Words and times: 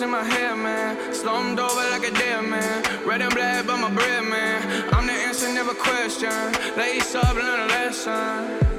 my 0.00 0.04
in 0.04 0.10
my 0.10 0.24
head, 0.24 0.56
man. 0.56 1.12
Slumped 1.12 1.60
over 1.60 1.90
like 1.90 2.04
a 2.04 2.10
dead 2.12 2.44
man. 2.44 2.82
Red 3.06 3.20
and 3.20 3.34
black, 3.34 3.66
but 3.66 3.76
my 3.76 3.90
bread, 3.90 4.24
man. 4.24 4.88
I'm 4.94 5.06
the 5.06 5.12
answer, 5.12 5.52
never 5.52 5.74
question. 5.74 6.30
Lace 6.78 7.14
up, 7.14 7.34
learn 7.34 7.60
a 7.60 7.66
lesson. 7.66 8.72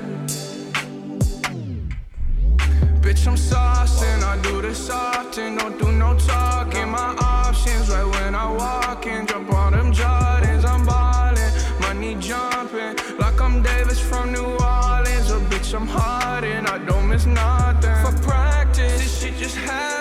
Bitch, 3.01 3.27
I'm 3.27 3.35
saucing, 3.35 4.23
I 4.23 4.39
do 4.41 4.61
this 4.61 4.89
often, 4.89 5.57
don't 5.57 5.77
do 5.77 5.91
no 5.91 6.17
talking. 6.17 6.89
My 6.89 7.15
options 7.19 7.89
right 7.89 8.05
when 8.05 8.33
I 8.33 8.51
walk 8.51 9.05
in, 9.05 9.27
jump 9.27 9.53
on 9.53 9.73
them 9.73 9.93
Jordans, 9.93 10.65
I'm 10.65 10.83
ballin', 10.85 11.53
money 11.81 12.15
jumping 12.19 12.95
like 13.19 13.39
I'm 13.39 13.61
Davis 13.61 13.99
from 13.99 14.31
New 14.31 14.45
Orleans. 14.45 15.29
A 15.29 15.39
bitch, 15.51 15.75
I'm 15.75 15.85
hard 15.85 16.43
and 16.43 16.65
I 16.65 16.79
don't 16.79 17.07
miss 17.07 17.25
nothing. 17.25 17.97
For 18.03 18.17
practice, 18.23 18.93
this 18.99 19.21
shit 19.21 19.37
just 19.37 19.57
happens. 19.57 19.92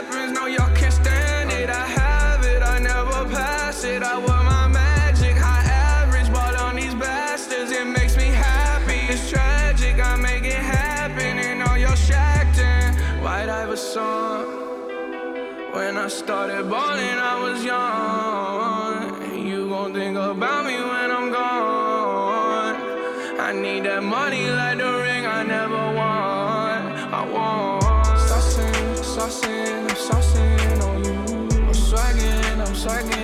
Started 16.12 16.68
balling, 16.68 17.18
I 17.32 17.34
was 17.42 17.64
young. 17.64 19.46
You 19.46 19.68
gon' 19.68 19.94
think 19.94 20.16
about 20.16 20.66
me 20.66 20.76
when 20.76 21.08
I'm 21.10 21.32
gone. 21.32 22.76
I 23.40 23.52
need 23.52 23.84
that 23.84 24.02
money 24.02 24.50
like 24.50 24.78
the 24.78 24.92
ring 25.04 25.24
I 25.26 25.42
never 25.42 25.82
won. 26.00 26.78
I 27.18 27.22
want. 27.32 27.82
Saucing, 28.28 28.80
saucing, 29.16 29.88
I'm 29.88 30.88
on 30.88 31.04
you. 31.04 31.20
I'm 31.68 31.74
swagging, 31.74 32.58
I'm 32.64 32.74
swagging, 32.82 33.21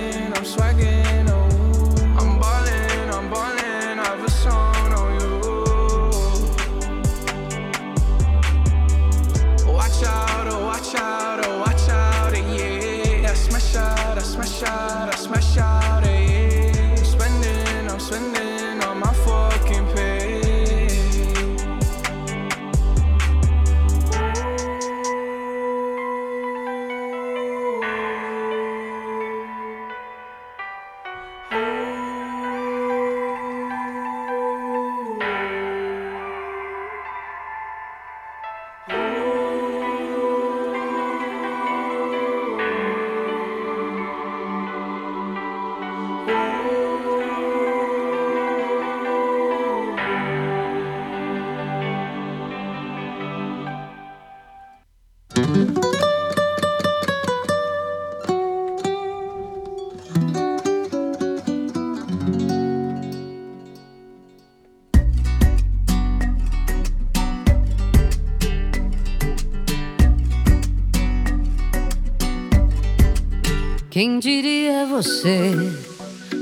Quem 73.99 74.17
diria 74.17 74.85
você 74.85 75.51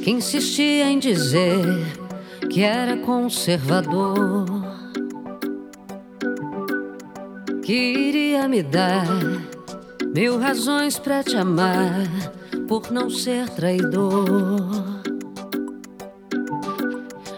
que 0.03 0.11
insistia 0.11 0.91
em 0.91 0.99
dizer 0.99 1.65
que 2.51 2.61
era 2.61 2.97
conservador? 2.97 4.45
Que 7.63 8.06
me 8.47 8.63
dar 8.63 9.05
mil 10.15 10.39
razões 10.39 10.97
pra 10.97 11.23
te 11.23 11.35
amar 11.35 12.07
por 12.67 12.91
não 12.91 13.09
ser 13.09 13.49
traidor. 13.49 14.69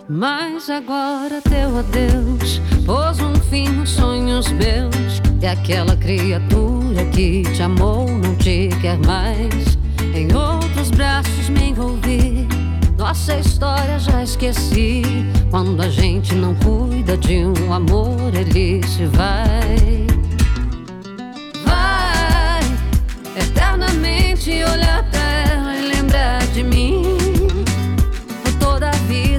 Mas 0.08 0.70
agora 0.70 1.42
teu 1.42 1.78
adeus 1.78 2.62
pôs 2.86 3.20
um 3.20 3.34
fim 3.50 3.70
nos 3.70 3.90
sonhos 3.90 4.52
meus. 4.52 5.22
E 5.42 5.47
aquela 5.47 5.96
criatura 5.96 7.06
que 7.14 7.44
te 7.53 7.64
amou 7.64 8.08
não 8.08 8.36
te 8.36 8.70
quer 8.81 8.97
mais. 9.00 9.78
Em 10.14 10.34
outros 10.36 10.91
braços 10.91 11.50
me 11.50 11.70
envolvi. 11.70 12.47
Nossa 12.97 13.40
história 13.40 13.97
já 13.97 14.24
esqueci. 14.24 15.02
Quando 15.50 15.81
a 15.81 15.90
gente 15.90 16.36
não 16.36 16.53
cuida 16.56 17.18
de 17.18 17.46
um 17.46 17.74
amor, 17.74 18.34
ele 18.36 18.86
se. 18.86 19.06
Vai 19.06 20.09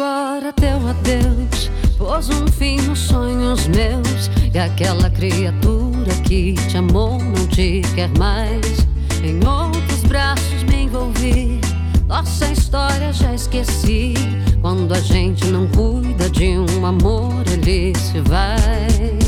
Agora 0.00 0.50
teu 0.54 0.88
adeus 0.88 1.70
pôs 1.98 2.30
um 2.30 2.46
fim 2.46 2.80
nos 2.82 3.00
sonhos 3.00 3.68
meus. 3.68 4.30
E 4.52 4.58
aquela 4.58 5.10
criatura 5.10 6.14
que 6.26 6.54
te 6.54 6.78
amou 6.78 7.18
não 7.18 7.46
te 7.46 7.82
quer 7.94 8.08
mais. 8.18 8.86
Em 9.22 9.46
outros 9.46 10.00
braços 10.08 10.62
me 10.64 10.84
envolvi. 10.84 11.60
Nossa 12.06 12.46
história 12.46 13.12
já 13.12 13.34
esqueci. 13.34 14.14
Quando 14.62 14.92
a 14.94 15.00
gente 15.00 15.46
não 15.48 15.66
cuida 15.68 16.30
de 16.30 16.58
um 16.58 16.86
amor, 16.86 17.44
ele 17.52 17.92
se 17.98 18.20
vai. 18.20 19.18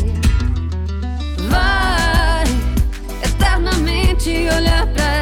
Vai 1.50 2.44
eternamente 3.22 4.30
olhar 4.30 4.86
pra 4.86 5.21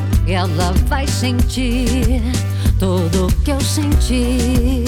Ela 0.31 0.71
vai 0.87 1.05
sentir 1.07 2.21
tudo 2.79 3.27
que 3.43 3.51
eu 3.51 3.59
senti. 3.59 4.85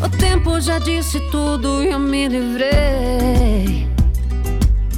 O 0.00 0.08
tempo 0.08 0.60
já 0.60 0.78
disse 0.78 1.18
tudo 1.32 1.82
e 1.82 1.90
eu 1.90 1.98
me 1.98 2.28
livrei 2.28 3.88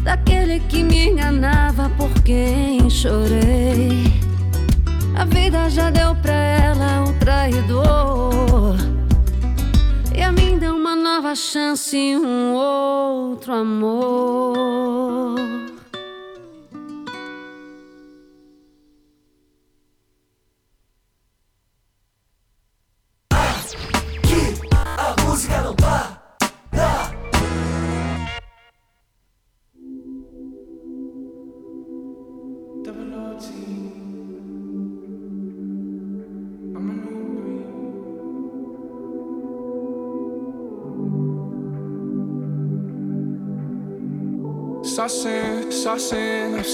daquele 0.03 0.61
que 0.61 0.83
me 0.83 1.09
enganava 1.09 1.89
por 1.97 2.11
quem 2.23 2.91
chorei. 2.91 4.13
A 5.17 5.25
vida 5.25 5.71
já 5.71 5.89
deu 5.89 6.15
pra 6.17 6.35
ela 6.35 7.05
o 7.05 7.13
traidor. 7.15 8.77
E 10.15 10.21
a 10.21 10.31
mim 10.31 10.59
deu 10.59 10.77
uma 10.77 10.95
nova 10.95 11.35
chance 11.35 11.97
um 11.97 12.53
outro 12.53 13.55
amor. 13.55 14.89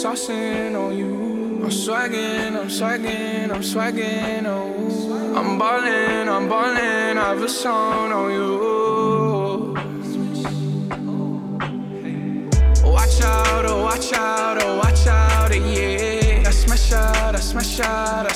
Saucing, 0.04 0.76
on 0.76 0.98
you. 0.98 1.64
I'm 1.64 1.70
swagging, 1.70 2.54
I'm 2.60 2.68
swagging, 2.68 3.50
I'm 3.50 3.62
swagging, 3.62 4.44
oh. 4.44 5.34
I'm 5.34 5.58
ballin', 5.58 6.28
I'm 6.28 6.46
ballin', 6.46 7.16
I 7.16 7.28
have 7.32 7.42
a 7.42 7.48
song 7.48 8.12
on 8.12 8.30
you. 8.36 9.72
Watch 12.84 13.22
out, 13.22 13.64
oh, 13.64 13.82
watch 13.82 14.12
out, 14.12 14.62
oh, 14.62 14.76
watch 14.76 15.06
out, 15.06 15.50
yeah. 15.54 16.48
I 16.48 16.50
smash 16.50 16.92
out, 16.92 17.34
I 17.34 17.40
smash 17.40 17.80
out, 17.80 18.26
I 18.30 18.33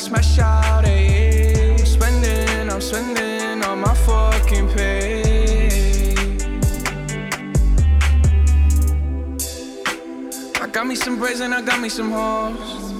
Got 11.18 11.30
me 11.30 11.34
some 11.34 11.40
braids 11.40 11.40
and 11.40 11.54
I 11.54 11.62
got 11.62 11.80
me 11.80 11.88
some 11.88 12.10
hoes. 12.12 12.92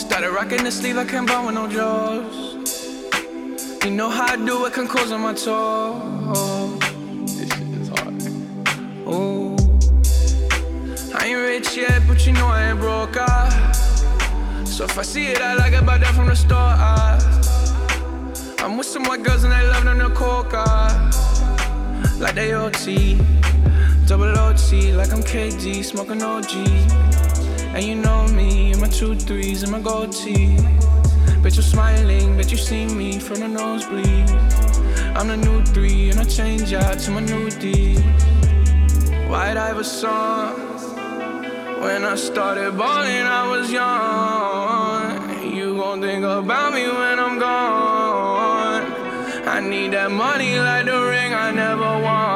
Started 0.00 0.30
rocking 0.30 0.64
the 0.64 0.72
sleeve, 0.72 0.96
I 0.96 1.04
can't 1.04 1.26
buy 1.26 1.44
with 1.44 1.54
no 1.54 1.68
jaws. 1.68 2.54
You 3.84 3.92
know 3.92 4.10
how 4.10 4.32
I 4.32 4.36
do 4.36 4.64
it, 4.66 4.72
can 4.72 4.88
close 4.88 5.12
on 5.12 5.20
my 5.20 5.32
toes. 5.32 6.80
This 7.38 7.48
shit 7.48 7.68
is 7.80 7.88
hard. 7.90 8.22
Ooh. 9.06 9.56
I 11.14 11.26
ain't 11.26 11.38
rich 11.38 11.76
yet, 11.76 12.02
but 12.08 12.26
you 12.26 12.32
know 12.32 12.46
I 12.46 12.70
ain't 12.70 12.80
broke. 12.80 13.16
Ah. 13.18 13.72
So 14.64 14.84
if 14.84 14.98
I 14.98 15.02
see 15.02 15.28
it, 15.28 15.40
I 15.40 15.54
like 15.54 15.74
it, 15.74 15.86
buy 15.86 15.98
that 15.98 16.12
from 16.12 16.26
the 16.26 16.34
store. 16.34 16.58
Ah. 16.58 17.18
I'm 18.58 18.76
with 18.76 18.86
some 18.86 19.04
white 19.04 19.22
girls 19.22 19.44
and 19.44 19.52
they 19.52 19.64
love 19.68 19.84
them 19.84 19.98
the 19.98 20.10
coca. 20.10 20.64
Ah. 20.66 22.16
Like 22.18 22.34
they 22.34 22.52
OT. 22.52 23.45
Double 24.06 24.38
OT 24.38 24.92
like 24.92 25.12
I'm 25.12 25.20
KD, 25.20 25.84
smoking 25.84 26.22
OG. 26.22 26.52
And 27.74 27.84
you 27.84 27.96
know 27.96 28.28
me, 28.28 28.70
in 28.70 28.80
my 28.80 28.86
two 28.86 29.16
threes 29.16 29.64
and 29.64 29.72
my 29.72 29.80
gold 29.80 30.12
tee. 30.12 30.56
Bet 31.42 31.56
you're 31.56 31.64
smiling, 31.64 32.36
bet 32.36 32.52
you 32.52 32.56
see 32.56 32.86
me 32.86 33.18
from 33.18 33.40
the 33.40 33.48
nosebleed. 33.48 34.30
I'm 35.16 35.26
the 35.26 35.36
new 35.36 35.60
three, 35.64 36.10
and 36.10 36.20
I 36.20 36.24
change 36.24 36.72
out 36.72 37.00
to 37.00 37.10
my 37.10 37.20
new 37.20 37.50
D. 37.50 37.96
White 39.26 39.56
Iverson. 39.56 40.54
When 41.80 42.04
I 42.04 42.14
started 42.14 42.78
balling, 42.78 43.26
I 43.40 43.50
was 43.50 43.72
young. 43.72 45.52
You 45.52 45.74
gon' 45.74 46.00
think 46.00 46.24
about 46.24 46.72
me 46.72 46.86
when 46.86 47.18
I'm 47.18 47.40
gone. 47.40 48.84
I 49.48 49.58
need 49.58 49.94
that 49.94 50.12
money 50.12 50.60
like 50.60 50.86
the 50.86 51.00
ring 51.10 51.34
I 51.34 51.50
never 51.50 52.00
won. 52.04 52.35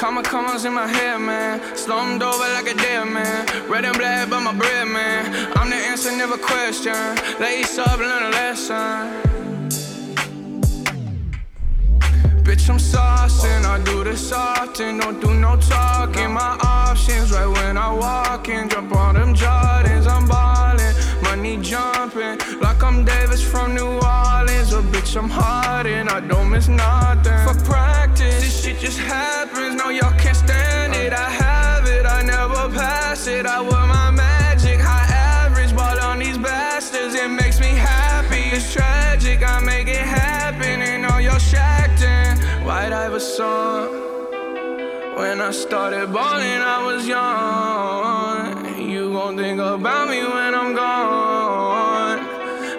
Comma, 0.00 0.22
commas 0.22 0.64
in 0.64 0.72
my 0.72 0.86
head, 0.86 1.18
man. 1.20 1.60
Slumped 1.76 2.24
over 2.24 2.48
like 2.54 2.66
a 2.66 2.74
dead 2.74 3.04
man. 3.04 3.46
Red 3.68 3.84
and 3.84 3.98
black, 3.98 4.30
but 4.30 4.40
my 4.40 4.54
bread, 4.54 4.88
man. 4.88 5.52
I'm 5.58 5.68
the 5.68 5.76
answer, 5.76 6.10
never 6.16 6.38
question. 6.38 6.94
Lace 7.38 7.76
up, 7.76 7.98
learn 7.98 8.22
a 8.22 8.30
lesson. 8.30 9.30
Bitch, 12.46 12.70
I'm 12.70 12.78
saucing. 12.78 13.66
I 13.66 13.78
do 13.84 14.02
this 14.02 14.32
often. 14.32 15.00
Don't 15.00 15.20
do 15.20 15.34
no 15.34 15.56
talking. 15.56 16.32
My 16.32 16.58
options 16.64 17.30
right 17.30 17.46
when 17.46 17.76
I 17.76 17.92
walk 17.92 18.48
in. 18.48 18.70
Jump 18.70 18.96
on 18.96 19.16
them 19.16 19.34
Jordans. 19.34 20.06
I'm 20.08 20.26
ballin'. 20.26 20.94
Money 21.40 21.56
jumping. 21.62 22.36
Like 22.60 22.82
I'm 22.82 23.02
Davis 23.02 23.42
from 23.42 23.74
New 23.74 23.86
Orleans. 23.86 24.74
A 24.74 24.82
bitch, 24.92 25.16
I'm 25.16 25.30
hard 25.30 25.86
and 25.86 26.10
I 26.10 26.20
don't 26.20 26.50
miss 26.50 26.68
nothing. 26.68 27.40
For 27.48 27.58
practice, 27.64 28.42
this 28.42 28.62
shit 28.62 28.78
just 28.78 28.98
happens. 28.98 29.74
No, 29.74 29.88
y'all 29.88 30.12
can't 30.18 30.36
stand 30.36 30.94
it. 30.94 31.14
I 31.14 31.30
have 31.30 31.86
it. 31.86 32.04
I 32.04 32.20
never 32.20 32.68
pass 32.76 33.26
it. 33.26 33.46
I 33.46 33.62
wear 33.62 33.86
my 33.86 34.10
magic. 34.10 34.80
High 34.80 35.08
average. 35.46 35.74
Ball 35.74 35.98
on 36.00 36.18
these 36.18 36.36
bastards. 36.36 37.14
It 37.14 37.30
makes 37.30 37.58
me 37.58 37.68
happy. 37.68 38.54
It's 38.54 38.70
tragic. 38.70 39.42
I 39.42 39.60
make 39.60 39.88
it 39.88 40.04
happen. 40.20 40.82
And 40.82 41.06
all 41.06 41.22
y'all 41.22 41.38
shacked 41.38 42.02
in. 42.02 42.36
White 42.66 42.92
Iverson. 42.92 43.88
When 45.16 45.40
I 45.40 45.52
started 45.52 46.12
balling, 46.12 46.60
I 46.76 46.84
was 46.84 47.08
young. 47.08 48.69
You 49.20 49.26
gon' 49.26 49.36
think 49.36 49.60
about 49.60 50.08
me 50.08 50.22
when 50.22 50.54
I'm 50.54 50.74
gone. 50.74 52.20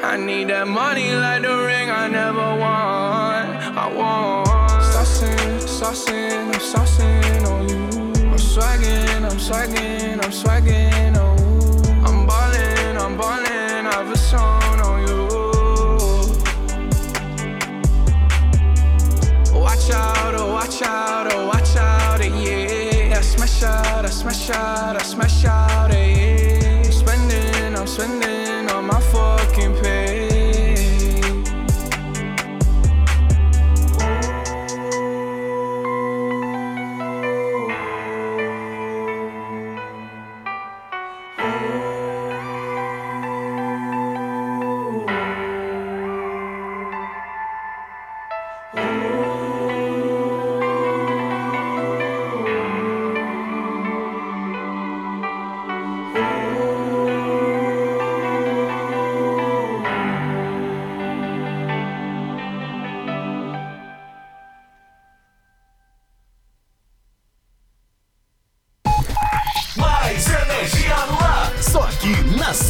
I 0.03 0.17
need 0.17 0.49
that 0.49 0.67
money 0.67 1.13
like 1.13 1.43
the 1.43 1.55
ring 1.67 1.91
I 1.91 2.07
never 2.07 2.55
won. 2.63 3.45
I 3.77 3.87
want. 3.95 4.47
Saucing, 4.81 5.61
saucing, 5.77 6.47
I'm 6.47 6.59
saucing 6.59 7.45
on 7.45 7.69
you. 7.69 7.77
I'm 8.31 8.39
swagging, 8.39 9.23
I'm 9.23 9.37
swagging, 9.37 10.17
I'm 10.23 10.31
swagging, 10.31 11.15
oh. 11.15 11.37
I'm 12.07 12.25
ballin', 12.25 12.97
I'm 12.97 13.15
ballin', 13.17 13.85
I've 13.85 14.11
a 14.11 14.17
song 14.17 14.79
on 14.81 15.07
you. 15.07 15.27
Watch 19.59 19.91
out, 19.91 20.33
oh, 20.39 20.51
watch 20.51 20.81
out, 20.81 21.31
oh, 21.31 21.45
watch 21.45 21.75
out, 21.75 22.19
yeah. 22.19 23.15
I 23.15 23.21
smash 23.21 23.61
out, 23.61 24.05
I 24.05 24.09
smash 24.09 24.49
out, 24.49 24.95
I 24.95 25.03
smash 25.03 25.45
out, 25.45 25.90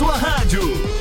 sua 0.01 0.17
rádio. 0.17 1.00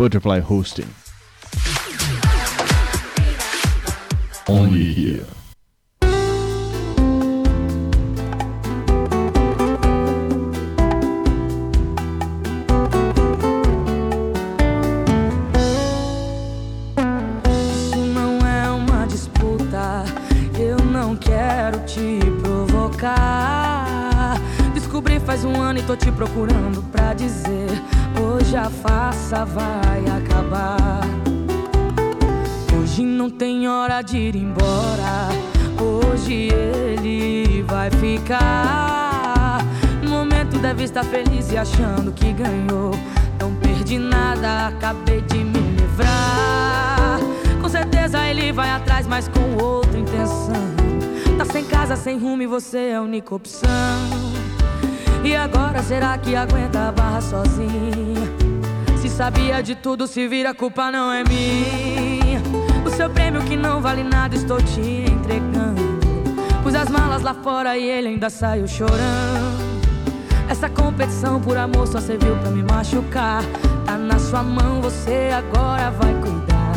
Butterfly 0.00 0.40
Hosting. 0.40 0.88
Only 4.48 4.94
here. 4.94 5.26
É 25.12 25.22
faz 25.22 25.44
um 25.44 25.60
ano 25.60 25.78
e 25.78 25.82
tô 25.82 25.94
te 25.94 26.10
procurando 26.10 26.82
pra 26.90 27.12
dizer 27.14 27.68
Hoje 28.20 28.56
a 28.56 28.68
faça 28.68 29.44
vai 29.44 29.89
de 34.02 34.16
ir 34.16 34.36
embora. 34.36 35.28
Hoje 35.78 36.48
ele 36.52 37.62
vai 37.62 37.90
ficar. 37.90 39.58
No 40.02 40.10
momento 40.10 40.58
deve 40.58 40.84
estar 40.84 41.04
feliz 41.04 41.52
e 41.52 41.56
achando 41.56 42.12
que 42.12 42.32
ganhou. 42.32 42.92
Não 43.38 43.54
perdi 43.56 43.98
nada, 43.98 44.68
acabei 44.68 45.20
de 45.22 45.38
me 45.38 45.58
livrar. 45.58 47.20
Com 47.60 47.68
certeza 47.68 48.26
ele 48.26 48.52
vai 48.52 48.70
atrás, 48.70 49.06
mas 49.06 49.28
com 49.28 49.62
outra 49.62 49.98
intenção. 49.98 50.70
Tá 51.36 51.44
sem 51.44 51.64
casa, 51.64 51.96
sem 51.96 52.18
rumo 52.18 52.42
e 52.42 52.46
você 52.46 52.78
é 52.78 52.96
a 52.96 53.02
única 53.02 53.34
opção. 53.34 53.68
E 55.22 55.36
agora 55.36 55.82
será 55.82 56.16
que 56.16 56.34
aguenta 56.34 56.88
a 56.88 56.92
barra 56.92 57.20
sozinha? 57.20 58.30
Se 59.00 59.08
sabia 59.08 59.62
de 59.62 59.74
tudo, 59.74 60.06
se 60.06 60.26
vira, 60.26 60.50
a 60.50 60.54
culpa 60.54 60.90
não 60.90 61.12
é 61.12 61.22
minha. 61.24 62.09
Seu 63.00 63.08
prêmio 63.08 63.42
que 63.44 63.56
não 63.56 63.80
vale 63.80 64.04
nada, 64.04 64.36
estou 64.36 64.58
te 64.60 65.06
entregando. 65.10 65.80
Pus 66.62 66.74
as 66.74 66.90
malas 66.90 67.22
lá 67.22 67.32
fora 67.32 67.78
e 67.78 67.88
ele 67.88 68.08
ainda 68.08 68.28
saiu 68.28 68.68
chorando. 68.68 69.56
Essa 70.46 70.68
competição 70.68 71.40
por 71.40 71.56
amor 71.56 71.86
só 71.86 71.98
serviu 71.98 72.36
pra 72.36 72.50
me 72.50 72.62
machucar. 72.62 73.42
Tá 73.86 73.96
na 73.96 74.18
sua 74.18 74.42
mão, 74.42 74.82
você 74.82 75.30
agora 75.32 75.90
vai 75.92 76.12
cuidar 76.20 76.74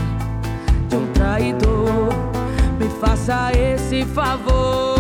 de 0.88 0.96
um 0.96 1.08
traidor. 1.08 2.14
Me 2.80 2.88
faça 3.02 3.52
esse 3.52 4.06
favor. 4.06 4.93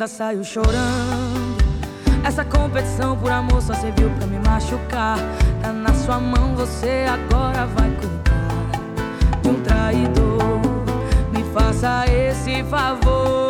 Ainda 0.00 0.08
saiu 0.08 0.42
chorando. 0.42 1.58
Essa 2.24 2.42
competição 2.42 3.18
por 3.18 3.30
amor 3.30 3.60
só 3.60 3.74
serviu 3.74 4.08
pra 4.10 4.26
me 4.26 4.38
machucar. 4.38 5.18
Tá 5.60 5.72
na 5.72 5.92
sua 5.92 6.18
mão, 6.18 6.54
você 6.54 7.04
agora 7.06 7.66
vai 7.66 7.90
cuidar 7.90 9.42
de 9.42 9.48
um 9.48 9.60
traidor. 9.62 10.60
Me 11.32 11.44
faça 11.52 12.06
esse 12.06 12.64
favor. 12.64 13.49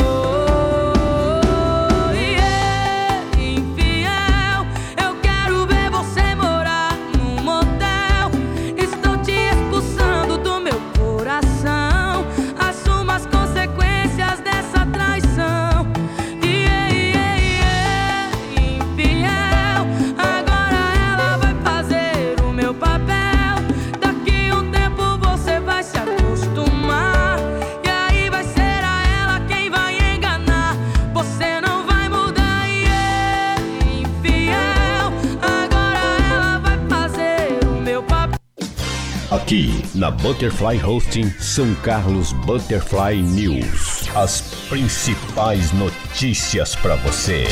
Na 40.00 40.11
Butterfly 40.11 40.83
Hosting 40.83 41.28
São 41.38 41.75
Carlos 41.83 42.33
Butterfly 42.33 43.21
News. 43.21 44.09
As 44.16 44.40
principais 44.66 45.73
notícias 45.73 46.75
para 46.75 46.97
você. 46.97 47.45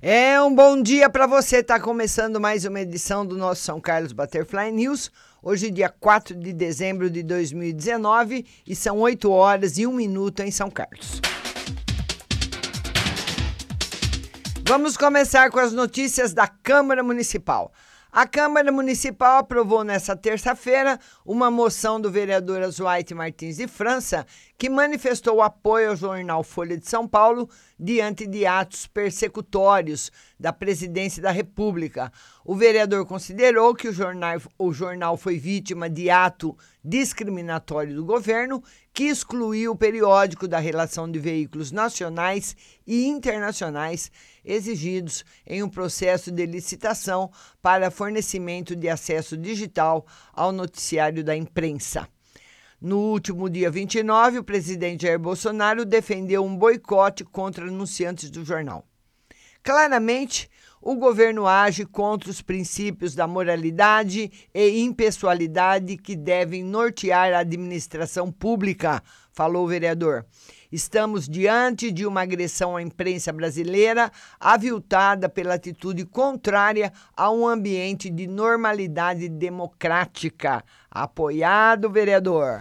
É 0.00 0.40
um 0.40 0.54
bom 0.54 0.80
dia 0.80 1.10
para 1.10 1.26
você. 1.26 1.58
Está 1.58 1.78
começando 1.78 2.40
mais 2.40 2.64
uma 2.64 2.80
edição 2.80 3.26
do 3.26 3.36
nosso 3.36 3.64
São 3.64 3.78
Carlos 3.82 4.14
Butterfly 4.14 4.72
News. 4.72 5.12
Hoje, 5.42 5.70
dia 5.70 5.90
4 5.90 6.34
de 6.34 6.54
dezembro 6.54 7.10
de 7.10 7.22
2019, 7.22 8.46
e 8.66 8.74
são 8.74 8.98
8 8.98 9.30
horas 9.30 9.76
e 9.76 9.86
1 9.86 9.92
minuto 9.92 10.40
em 10.40 10.50
São 10.50 10.70
Carlos. 10.70 11.20
Vamos 14.64 14.96
começar 14.96 15.50
com 15.50 15.58
as 15.58 15.74
notícias 15.74 16.32
da 16.32 16.48
Câmara 16.48 17.02
Municipal. 17.02 17.74
A 18.10 18.26
Câmara 18.26 18.72
Municipal 18.72 19.38
aprovou 19.38 19.84
nesta 19.84 20.16
terça-feira 20.16 20.98
uma 21.26 21.50
moção 21.50 22.00
do 22.00 22.10
vereador 22.10 22.62
Azuaite 22.62 23.14
Martins 23.14 23.58
de 23.58 23.68
França 23.68 24.26
que 24.56 24.70
manifestou 24.70 25.42
apoio 25.42 25.90
ao 25.90 25.96
jornal 25.96 26.42
Folha 26.42 26.78
de 26.78 26.88
São 26.88 27.06
Paulo 27.06 27.50
diante 27.78 28.26
de 28.26 28.46
atos 28.46 28.86
persecutórios 28.86 30.10
da 30.40 30.54
Presidência 30.54 31.22
da 31.22 31.30
República. 31.30 32.10
O 32.46 32.56
vereador 32.56 33.04
considerou 33.04 33.74
que 33.74 33.88
o 33.88 33.92
jornal, 33.92 34.40
o 34.58 34.72
jornal 34.72 35.18
foi 35.18 35.38
vítima 35.38 35.88
de 35.90 36.08
ato 36.08 36.56
discriminatório 36.88 37.94
do 37.94 38.04
governo 38.04 38.62
que 38.94 39.04
excluiu 39.04 39.72
o 39.72 39.76
periódico 39.76 40.48
da 40.48 40.58
relação 40.58 41.10
de 41.10 41.18
veículos 41.18 41.70
nacionais 41.70 42.56
e 42.86 43.06
internacionais 43.06 44.10
exigidos 44.44 45.24
em 45.46 45.62
um 45.62 45.68
processo 45.68 46.32
de 46.32 46.46
licitação 46.46 47.30
para 47.60 47.90
fornecimento 47.90 48.74
de 48.74 48.88
acesso 48.88 49.36
digital 49.36 50.06
ao 50.32 50.50
noticiário 50.50 51.22
da 51.22 51.36
imprensa. 51.36 52.08
No 52.80 52.98
último 52.98 53.50
dia 53.50 53.70
29, 53.70 54.38
o 54.38 54.44
presidente 54.44 55.02
Jair 55.02 55.18
Bolsonaro 55.18 55.84
defendeu 55.84 56.44
um 56.44 56.56
boicote 56.56 57.24
contra 57.24 57.66
anunciantes 57.66 58.30
do 58.30 58.44
jornal. 58.44 58.86
Claramente, 59.62 60.48
o 60.80 60.94
governo 60.94 61.46
age 61.46 61.84
contra 61.84 62.30
os 62.30 62.40
princípios 62.40 63.14
da 63.14 63.26
moralidade 63.26 64.30
e 64.54 64.80
impessoalidade 64.80 65.96
que 65.96 66.16
devem 66.16 66.62
nortear 66.62 67.32
a 67.32 67.40
administração 67.40 68.30
pública, 68.30 69.02
falou 69.32 69.64
o 69.64 69.68
vereador. 69.68 70.24
Estamos 70.70 71.26
diante 71.28 71.90
de 71.90 72.06
uma 72.06 72.22
agressão 72.22 72.76
à 72.76 72.82
imprensa 72.82 73.32
brasileira, 73.32 74.12
aviltada 74.38 75.28
pela 75.28 75.54
atitude 75.54 76.04
contrária 76.04 76.92
a 77.16 77.30
um 77.30 77.46
ambiente 77.46 78.10
de 78.10 78.26
normalidade 78.26 79.28
democrática. 79.28 80.62
Apoiado, 80.90 81.90
vereador. 81.90 82.60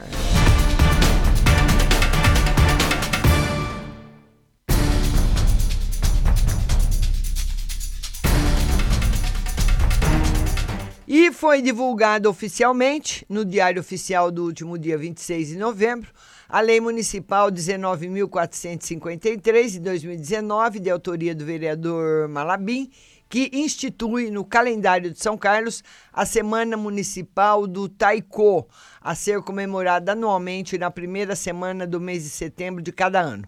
E 11.10 11.32
foi 11.32 11.62
divulgado 11.62 12.30
oficialmente 12.30 13.26
no 13.30 13.46
Diário 13.46 13.80
Oficial 13.80 14.30
do 14.30 14.44
último 14.44 14.78
dia 14.78 14.98
26 14.98 15.48
de 15.48 15.58
novembro 15.58 16.12
a 16.50 16.60
Lei 16.60 16.82
Municipal 16.82 17.50
19.453 17.50 19.70
de 19.70 19.80
2019, 19.80 20.82
de 20.82 20.90
autoria 20.90 21.34
do 21.34 21.46
vereador 21.46 22.28
Malabim, 22.28 22.92
que 23.30 23.50
institui 23.54 24.30
no 24.30 24.44
calendário 24.44 25.10
de 25.10 25.18
São 25.18 25.38
Carlos 25.38 25.82
a 26.12 26.26
Semana 26.26 26.76
Municipal 26.76 27.66
do 27.66 27.88
Taiko, 27.88 28.68
a 29.02 29.16
ser 29.16 29.42
comemorada 29.42 30.12
anualmente 30.12 30.78
na 30.78 30.92
primeira 30.92 31.38
semana 31.38 31.88
do 31.88 32.02
mês 32.02 32.24
de 32.24 32.30
setembro 32.30 32.84
de 32.84 32.92
cada 32.92 33.22
ano. 33.22 33.46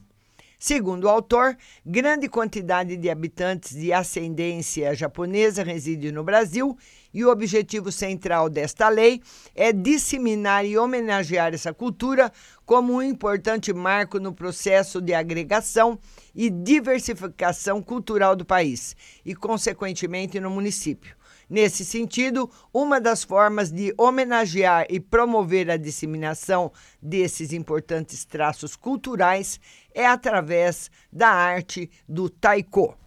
Segundo 0.57 1.03
o 1.05 1.09
autor, 1.09 1.55
grande 1.85 2.27
quantidade 2.27 2.97
de 2.97 3.09
habitantes 3.09 3.77
de 3.77 3.93
ascendência 3.93 4.93
japonesa 4.93 5.63
reside 5.63 6.11
no 6.11 6.21
Brasil 6.21 6.77
e 7.13 7.23
o 7.23 7.29
objetivo 7.29 7.91
central 7.91 8.49
desta 8.49 8.89
lei 8.89 9.21
é 9.55 9.71
disseminar 9.71 10.65
e 10.65 10.77
homenagear 10.77 11.53
essa 11.53 11.73
cultura 11.73 12.31
como 12.65 12.93
um 12.93 13.01
importante 13.01 13.73
marco 13.73 14.19
no 14.19 14.33
processo 14.33 15.01
de 15.01 15.13
agregação 15.13 15.97
e 16.35 16.49
diversificação 16.49 17.81
cultural 17.81 18.35
do 18.35 18.45
país 18.45 18.95
e, 19.25 19.33
consequentemente, 19.33 20.39
no 20.39 20.49
município. 20.49 21.17
Nesse 21.49 21.83
sentido, 21.83 22.47
uma 22.71 23.01
das 23.01 23.23
formas 23.23 23.71
de 23.71 23.91
homenagear 23.97 24.85
e 24.87 24.99
promover 24.99 25.71
a 25.71 25.77
disseminação 25.77 26.71
desses 27.01 27.51
importantes 27.51 28.23
traços 28.23 28.75
culturais 28.75 29.59
é 29.91 30.05
através 30.05 30.91
da 31.11 31.29
arte 31.29 31.89
do 32.07 32.29
taiko. 32.29 32.98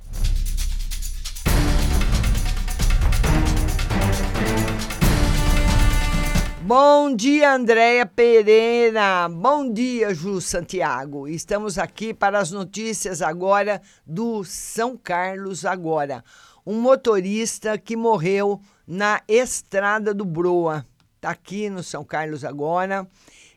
Bom 6.65 7.15
dia, 7.15 7.55
Andréia 7.55 8.07
Pereira. 8.07 9.29
Bom 9.29 9.73
dia, 9.73 10.15
Ju 10.15 10.41
Santiago. 10.41 11.27
Estamos 11.27 11.77
aqui 11.77 12.15
para 12.15 12.39
as 12.39 12.53
notícias 12.53 13.21
agora 13.21 13.83
do 14.07 14.45
São 14.45 14.97
Carlos 14.97 15.65
Agora 15.65 16.23
um 16.65 16.81
motorista 16.81 17.77
que 17.77 17.97
morreu 17.97 18.61
na 18.87 19.21
estrada 19.27 20.15
do 20.15 20.25
Broa. 20.25 20.87
Está 21.17 21.31
aqui 21.31 21.69
no 21.69 21.83
São 21.83 22.05
Carlos 22.05 22.45
agora. 22.45 23.07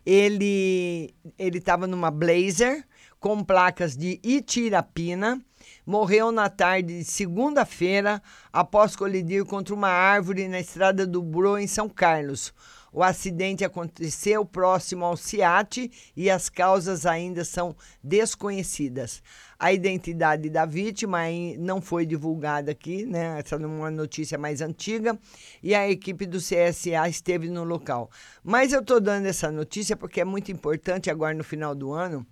Ele 0.05 1.13
ele 1.37 1.57
estava 1.57 1.87
numa 1.87 2.11
Blazer 2.11 2.83
com 3.19 3.43
placas 3.43 3.95
de 3.95 4.19
Itirapina. 4.23 5.41
Morreu 5.85 6.31
na 6.31 6.49
tarde 6.49 6.99
de 6.99 7.03
segunda-feira 7.03 8.21
após 8.53 8.95
colidir 8.95 9.45
contra 9.45 9.73
uma 9.73 9.89
árvore 9.89 10.47
na 10.47 10.59
estrada 10.59 11.07
do 11.07 11.21
Broa 11.23 11.61
em 11.61 11.67
São 11.67 11.89
Carlos. 11.89 12.53
O 12.95 13.03
acidente 13.03 13.65
aconteceu 13.65 14.45
próximo 14.45 15.03
ao 15.03 15.17
CIAT 15.17 15.91
e 16.15 16.29
as 16.29 16.47
causas 16.47 17.05
ainda 17.05 17.43
são 17.43 17.75
desconhecidas. 18.01 19.21
A 19.59 19.73
identidade 19.73 20.49
da 20.49 20.65
vítima 20.65 21.19
não 21.59 21.81
foi 21.81 22.05
divulgada 22.05 22.71
aqui, 22.71 23.05
né? 23.05 23.37
Essa 23.37 23.55
é 23.55 23.65
uma 23.65 23.91
notícia 23.91 24.37
mais 24.37 24.61
antiga. 24.61 25.19
E 25.61 25.75
a 25.75 25.89
equipe 25.89 26.25
do 26.25 26.37
CSA 26.37 27.09
esteve 27.09 27.49
no 27.49 27.65
local. 27.65 28.09
Mas 28.41 28.71
eu 28.71 28.79
estou 28.79 29.01
dando 29.01 29.25
essa 29.25 29.51
notícia 29.51 29.97
porque 29.97 30.21
é 30.21 30.25
muito 30.25 30.49
importante 30.49 31.09
agora 31.09 31.33
no 31.33 31.43
final 31.43 31.75
do 31.75 31.91
ano. 31.91 32.25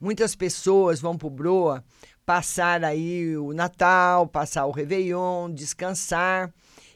Muitas 0.00 0.34
pessoas 0.34 0.98
vão 0.98 1.18
para 1.18 1.26
o 1.26 1.30
Broa 1.30 1.84
passar 2.24 2.82
aí 2.84 3.36
o 3.36 3.52
Natal, 3.52 4.26
passar 4.26 4.64
o 4.64 4.70
Réveillon, 4.70 5.52
descansar 5.52 6.50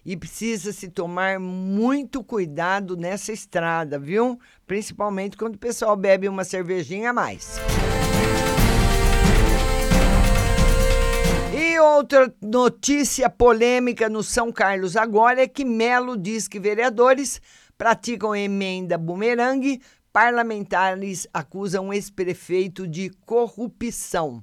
e 0.04 0.16
precisa 0.16 0.72
se 0.72 0.88
tomar 0.88 1.38
muito 1.38 2.22
cuidado 2.24 2.96
nessa 2.96 3.32
estrada, 3.32 3.98
viu? 3.98 4.38
Principalmente 4.66 5.36
quando 5.36 5.56
o 5.56 5.58
pessoal 5.58 5.96
bebe 5.96 6.28
uma 6.28 6.44
cervejinha 6.44 7.10
a 7.10 7.12
mais. 7.12 7.56
E 11.52 11.78
outra 11.78 12.32
notícia 12.40 13.28
polêmica 13.28 14.08
no 14.08 14.22
São 14.22 14.50
Carlos 14.50 14.96
agora 14.96 15.42
é 15.42 15.48
que 15.48 15.64
Melo 15.64 16.16
diz 16.16 16.48
que 16.48 16.58
vereadores 16.58 17.40
praticam 17.76 18.36
emenda 18.36 18.98
bumerangue 18.98 19.80
parlamentares 20.12 21.26
acusam 21.32 21.92
ex-prefeito 21.92 22.86
de 22.86 23.10
corrupção. 23.24 24.42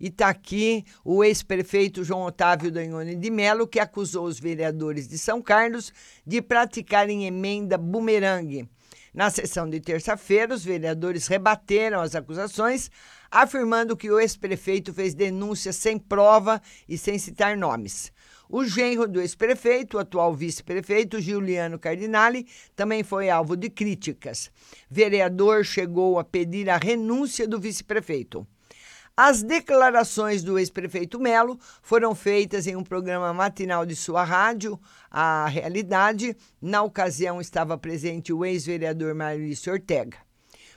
E 0.00 0.08
está 0.08 0.28
aqui 0.28 0.84
o 1.04 1.24
ex-prefeito 1.24 2.04
João 2.04 2.22
Otávio 2.22 2.70
Danhone 2.70 3.14
de 3.14 3.30
Melo, 3.30 3.66
que 3.66 3.80
acusou 3.80 4.26
os 4.26 4.38
vereadores 4.38 5.08
de 5.08 5.18
São 5.18 5.42
Carlos 5.42 5.92
de 6.26 6.40
praticarem 6.40 7.26
emenda 7.26 7.76
bumerangue. 7.76 8.68
Na 9.12 9.30
sessão 9.30 9.68
de 9.68 9.80
terça-feira, 9.80 10.54
os 10.54 10.64
vereadores 10.64 11.26
rebateram 11.26 12.00
as 12.00 12.14
acusações, 12.14 12.90
afirmando 13.30 13.96
que 13.96 14.10
o 14.10 14.20
ex-prefeito 14.20 14.92
fez 14.92 15.14
denúncias 15.14 15.76
sem 15.76 15.98
prova 15.98 16.62
e 16.88 16.96
sem 16.96 17.18
citar 17.18 17.56
nomes. 17.56 18.12
O 18.48 18.64
genro 18.64 19.08
do 19.08 19.20
ex-prefeito, 19.20 19.96
o 19.96 20.00
atual 20.00 20.32
vice-prefeito, 20.34 21.20
Giuliano 21.20 21.78
Cardinali, 21.78 22.46
também 22.74 23.02
foi 23.02 23.28
alvo 23.28 23.56
de 23.56 23.68
críticas. 23.68 24.50
Vereador 24.90 25.64
chegou 25.64 26.18
a 26.18 26.24
pedir 26.24 26.70
a 26.70 26.76
renúncia 26.76 27.46
do 27.46 27.58
vice-prefeito. 27.58 28.46
As 29.20 29.42
declarações 29.42 30.44
do 30.44 30.60
ex-prefeito 30.60 31.18
Melo 31.18 31.58
foram 31.82 32.14
feitas 32.14 32.68
em 32.68 32.76
um 32.76 32.84
programa 32.84 33.34
matinal 33.34 33.84
de 33.84 33.96
sua 33.96 34.22
rádio, 34.22 34.78
A 35.10 35.48
Realidade. 35.48 36.36
Na 36.62 36.84
ocasião 36.84 37.40
estava 37.40 37.76
presente 37.76 38.32
o 38.32 38.44
ex-vereador 38.44 39.16
Maurício 39.16 39.72
Ortega. 39.72 40.18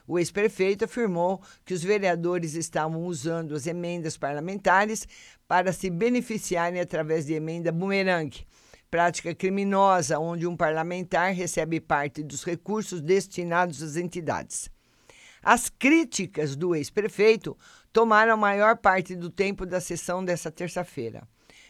O 0.08 0.18
ex-prefeito 0.18 0.86
afirmou 0.86 1.40
que 1.64 1.72
os 1.72 1.84
vereadores 1.84 2.54
estavam 2.54 3.04
usando 3.04 3.54
as 3.54 3.68
emendas 3.68 4.16
parlamentares 4.16 5.06
para 5.46 5.72
se 5.72 5.88
beneficiarem 5.88 6.80
através 6.80 7.24
de 7.24 7.34
emenda 7.34 7.70
bumerangue, 7.70 8.44
prática 8.90 9.32
criminosa 9.32 10.18
onde 10.18 10.48
um 10.48 10.56
parlamentar 10.56 11.32
recebe 11.32 11.78
parte 11.78 12.24
dos 12.24 12.42
recursos 12.42 13.00
destinados 13.00 13.80
às 13.84 13.94
entidades. 13.94 14.68
As 15.44 15.68
críticas 15.68 16.54
do 16.54 16.72
ex-prefeito 16.72 17.58
tomaram 17.92 18.34
a 18.34 18.36
maior 18.36 18.76
parte 18.76 19.14
do 19.14 19.28
tempo 19.28 19.66
da 19.66 19.80
sessão 19.80 20.24
dessa 20.24 20.50
terça-feira. 20.50 21.26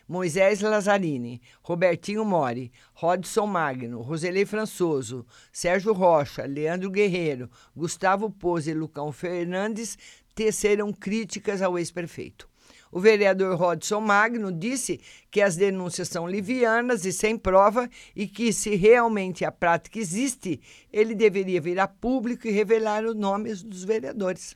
Moisés 0.07 0.61
Lazzarini, 0.61 1.41
Robertinho 1.63 2.25
Mori, 2.25 2.73
Rodson 2.93 3.47
Magno, 3.47 4.03
Roselei 4.03 4.45
Françoso, 4.45 5.25
Sérgio 5.53 5.93
Rocha, 5.93 6.45
Leandro 6.45 6.91
Guerreiro, 6.91 7.51
Gustavo 7.75 8.31
Pose 8.31 8.73
e 8.73 8.75
Lucão 8.75 9.11
Fernandes 9.13 9.97
teceram 10.35 10.93
críticas 10.93 11.63
ao 11.63 11.79
ex-prefeito. 11.79 12.49
O 12.91 13.01
vereador 13.01 13.57
Rodson 13.57 14.01
Magno 14.01 14.53
disse 14.53 15.01
que 15.31 15.41
as 15.41 15.57
denúncias 15.57 16.09
são 16.09 16.29
livianas 16.29 17.07
e 17.07 17.13
sem 17.13 17.39
prova 17.39 17.89
e 18.15 18.27
que, 18.27 18.53
se 18.53 18.75
realmente 18.75 19.47
a 19.47 19.51
prática 19.51 19.99
existe, 19.99 20.61
ele 20.93 21.15
deveria 21.15 21.61
vir 21.61 21.81
a 21.81 21.89
público 21.89 22.47
e 22.47 22.51
revelar 22.51 23.03
os 23.05 23.15
nomes 23.15 23.63
dos 23.63 23.83
vereadores. 23.83 24.55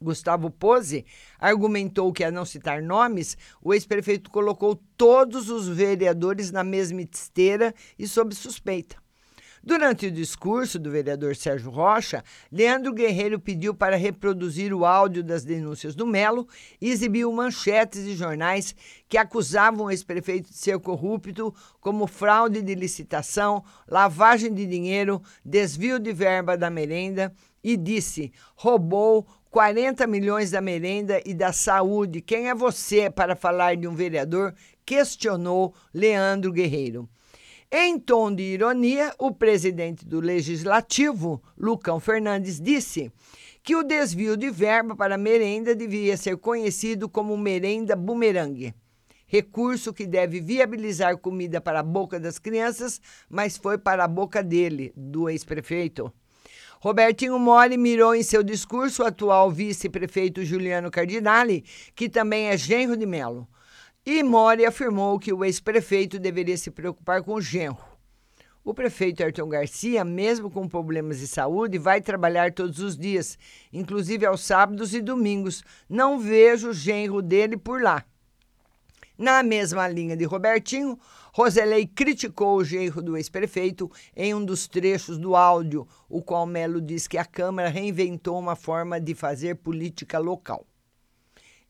Gustavo 0.00 0.50
Pose 0.50 1.04
argumentou 1.38 2.12
que, 2.12 2.24
a 2.24 2.30
não 2.30 2.44
citar 2.44 2.82
nomes, 2.82 3.36
o 3.62 3.72
ex-prefeito 3.72 4.30
colocou 4.30 4.80
todos 4.96 5.48
os 5.48 5.68
vereadores 5.68 6.50
na 6.50 6.62
mesma 6.62 7.02
esteira 7.02 7.74
e 7.98 8.06
sob 8.06 8.34
suspeita. 8.34 8.96
Durante 9.66 10.06
o 10.06 10.12
discurso 10.12 10.78
do 10.78 10.92
vereador 10.92 11.34
Sérgio 11.34 11.72
Rocha, 11.72 12.22
Leandro 12.52 12.92
Guerreiro 12.92 13.40
pediu 13.40 13.74
para 13.74 13.96
reproduzir 13.96 14.72
o 14.72 14.84
áudio 14.84 15.24
das 15.24 15.44
denúncias 15.44 15.96
do 15.96 16.06
Melo 16.06 16.46
e 16.80 16.88
exibiu 16.88 17.32
manchetes 17.32 18.04
de 18.04 18.14
jornais 18.14 18.76
que 19.08 19.18
acusavam 19.18 19.86
o 19.86 19.90
ex-prefeito 19.90 20.50
de 20.50 20.56
ser 20.56 20.78
corrupto, 20.78 21.52
como 21.80 22.06
fraude 22.06 22.62
de 22.62 22.76
licitação, 22.76 23.64
lavagem 23.88 24.54
de 24.54 24.66
dinheiro, 24.66 25.20
desvio 25.44 25.98
de 25.98 26.12
verba 26.12 26.56
da 26.56 26.70
merenda, 26.70 27.34
e 27.64 27.76
disse: 27.76 28.32
roubou 28.54 29.26
40 29.56 30.06
milhões 30.06 30.50
da 30.50 30.60
merenda 30.60 31.18
e 31.24 31.32
da 31.32 31.50
saúde. 31.50 32.20
Quem 32.20 32.50
é 32.50 32.54
você 32.54 33.08
para 33.08 33.34
falar 33.34 33.74
de 33.74 33.88
um 33.88 33.94
vereador? 33.94 34.54
Questionou 34.84 35.72
Leandro 35.94 36.52
Guerreiro. 36.52 37.08
Em 37.72 37.98
tom 37.98 38.34
de 38.34 38.42
ironia, 38.42 39.14
o 39.18 39.32
presidente 39.32 40.04
do 40.04 40.20
Legislativo, 40.20 41.42
Lucão 41.56 41.98
Fernandes, 41.98 42.60
disse 42.60 43.10
que 43.62 43.74
o 43.74 43.82
desvio 43.82 44.36
de 44.36 44.50
verba 44.50 44.94
para 44.94 45.16
merenda 45.16 45.74
devia 45.74 46.18
ser 46.18 46.36
conhecido 46.36 47.08
como 47.08 47.34
merenda 47.34 47.96
bumerangue. 47.96 48.74
Recurso 49.26 49.90
que 49.90 50.04
deve 50.04 50.38
viabilizar 50.38 51.16
comida 51.16 51.62
para 51.62 51.80
a 51.80 51.82
boca 51.82 52.20
das 52.20 52.38
crianças, 52.38 53.00
mas 53.26 53.56
foi 53.56 53.78
para 53.78 54.04
a 54.04 54.08
boca 54.08 54.42
dele, 54.42 54.92
do 54.94 55.30
ex-prefeito. 55.30 56.12
Robertinho 56.80 57.38
Mori 57.38 57.76
mirou 57.76 58.14
em 58.14 58.22
seu 58.22 58.42
discurso 58.42 59.02
o 59.02 59.06
atual 59.06 59.50
vice-prefeito 59.50 60.44
Juliano 60.44 60.90
Cardinali, 60.90 61.64
que 61.94 62.08
também 62.08 62.48
é 62.48 62.56
genro 62.56 62.96
de 62.96 63.06
Melo. 63.06 63.48
E 64.04 64.22
Mori 64.22 64.64
afirmou 64.64 65.18
que 65.18 65.32
o 65.32 65.44
ex-prefeito 65.44 66.18
deveria 66.18 66.56
se 66.56 66.70
preocupar 66.70 67.22
com 67.22 67.34
o 67.34 67.40
genro. 67.40 67.78
O 68.62 68.74
prefeito 68.74 69.22
Ayrton 69.22 69.48
Garcia, 69.48 70.04
mesmo 70.04 70.50
com 70.50 70.68
problemas 70.68 71.20
de 71.20 71.26
saúde, 71.28 71.78
vai 71.78 72.00
trabalhar 72.00 72.52
todos 72.52 72.80
os 72.80 72.96
dias, 72.96 73.38
inclusive 73.72 74.26
aos 74.26 74.40
sábados 74.42 74.92
e 74.92 75.00
domingos. 75.00 75.62
Não 75.88 76.18
vejo 76.18 76.70
o 76.70 76.74
genro 76.74 77.22
dele 77.22 77.56
por 77.56 77.80
lá. 77.80 78.04
Na 79.16 79.42
mesma 79.42 79.88
linha 79.88 80.16
de 80.16 80.24
Robertinho, 80.24 80.98
Roselei 81.36 81.86
criticou 81.86 82.56
o 82.56 82.64
genro 82.64 83.02
do 83.02 83.14
ex-prefeito 83.14 83.92
em 84.16 84.32
um 84.32 84.42
dos 84.42 84.66
trechos 84.66 85.18
do 85.18 85.36
áudio, 85.36 85.86
o 86.08 86.22
qual 86.22 86.46
Melo 86.46 86.80
diz 86.80 87.06
que 87.06 87.18
a 87.18 87.26
Câmara 87.26 87.68
reinventou 87.68 88.38
uma 88.38 88.56
forma 88.56 88.98
de 88.98 89.14
fazer 89.14 89.56
política 89.56 90.18
local. 90.18 90.66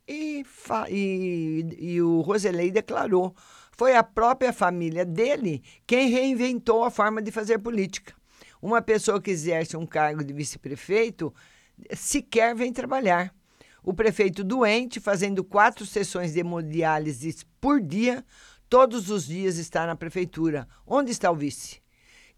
E, 0.07 0.45
e, 0.89 1.67
e 1.81 2.01
o 2.01 2.21
Roselei 2.21 2.71
declarou: 2.71 3.35
foi 3.73 3.97
a 3.97 4.05
própria 4.05 4.53
família 4.53 5.05
dele 5.05 5.65
quem 5.85 6.11
reinventou 6.11 6.85
a 6.85 6.91
forma 6.91 7.21
de 7.21 7.33
fazer 7.33 7.59
política. 7.59 8.15
Uma 8.63 8.81
pessoa 8.81 9.21
que 9.21 9.33
exerce 9.33 9.77
um 9.77 9.85
cargo 9.85 10.23
de 10.23 10.33
vice-prefeito 10.33 11.35
sequer 11.93 12.55
vem 12.55 12.73
trabalhar. 12.73 13.35
O 13.83 13.93
prefeito 13.93 14.43
doente, 14.43 15.01
fazendo 15.01 15.43
quatro 15.45 15.85
sessões 15.85 16.33
de 16.33 16.41
hemodiálise 16.41 17.45
por 17.61 17.81
dia, 17.81 18.25
todos 18.69 19.11
os 19.11 19.27
dias 19.27 19.59
está 19.59 19.87
na 19.87 19.97
prefeitura. 19.97 20.69
Onde 20.87 21.11
está 21.11 21.31
o 21.31 21.37
vice? 21.37 21.81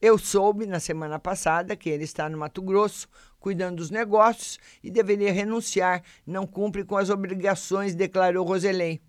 Eu 0.00 0.16
soube 0.16 0.64
na 0.66 0.78
semana 0.78 1.18
passada 1.18 1.74
que 1.74 1.90
ele 1.90 2.04
está 2.04 2.28
no 2.28 2.38
Mato 2.38 2.62
Grosso, 2.62 3.08
cuidando 3.40 3.76
dos 3.76 3.90
negócios 3.90 4.58
e 4.82 4.90
deveria 4.90 5.32
renunciar. 5.32 6.02
Não 6.24 6.46
cumpre 6.46 6.84
com 6.84 6.96
as 6.96 7.10
obrigações, 7.10 7.94
declarou 7.94 8.46
Roselei. 8.46 9.00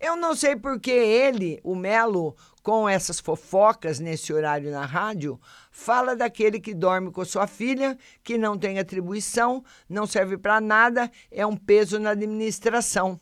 Eu 0.00 0.16
não 0.16 0.34
sei 0.34 0.56
por 0.56 0.78
que 0.78 0.90
ele, 0.90 1.58
o 1.62 1.74
Melo, 1.74 2.36
com 2.62 2.88
essas 2.88 3.18
fofocas 3.18 3.98
nesse 3.98 4.32
horário 4.32 4.70
na 4.70 4.84
rádio, 4.84 5.40
fala 5.70 6.14
daquele 6.14 6.60
que 6.60 6.74
dorme 6.74 7.10
com 7.10 7.24
sua 7.24 7.46
filha, 7.46 7.96
que 8.22 8.36
não 8.36 8.58
tem 8.58 8.78
atribuição, 8.78 9.64
não 9.88 10.06
serve 10.06 10.36
para 10.36 10.60
nada, 10.60 11.10
é 11.30 11.46
um 11.46 11.56
peso 11.56 11.98
na 11.98 12.10
administração 12.10 13.18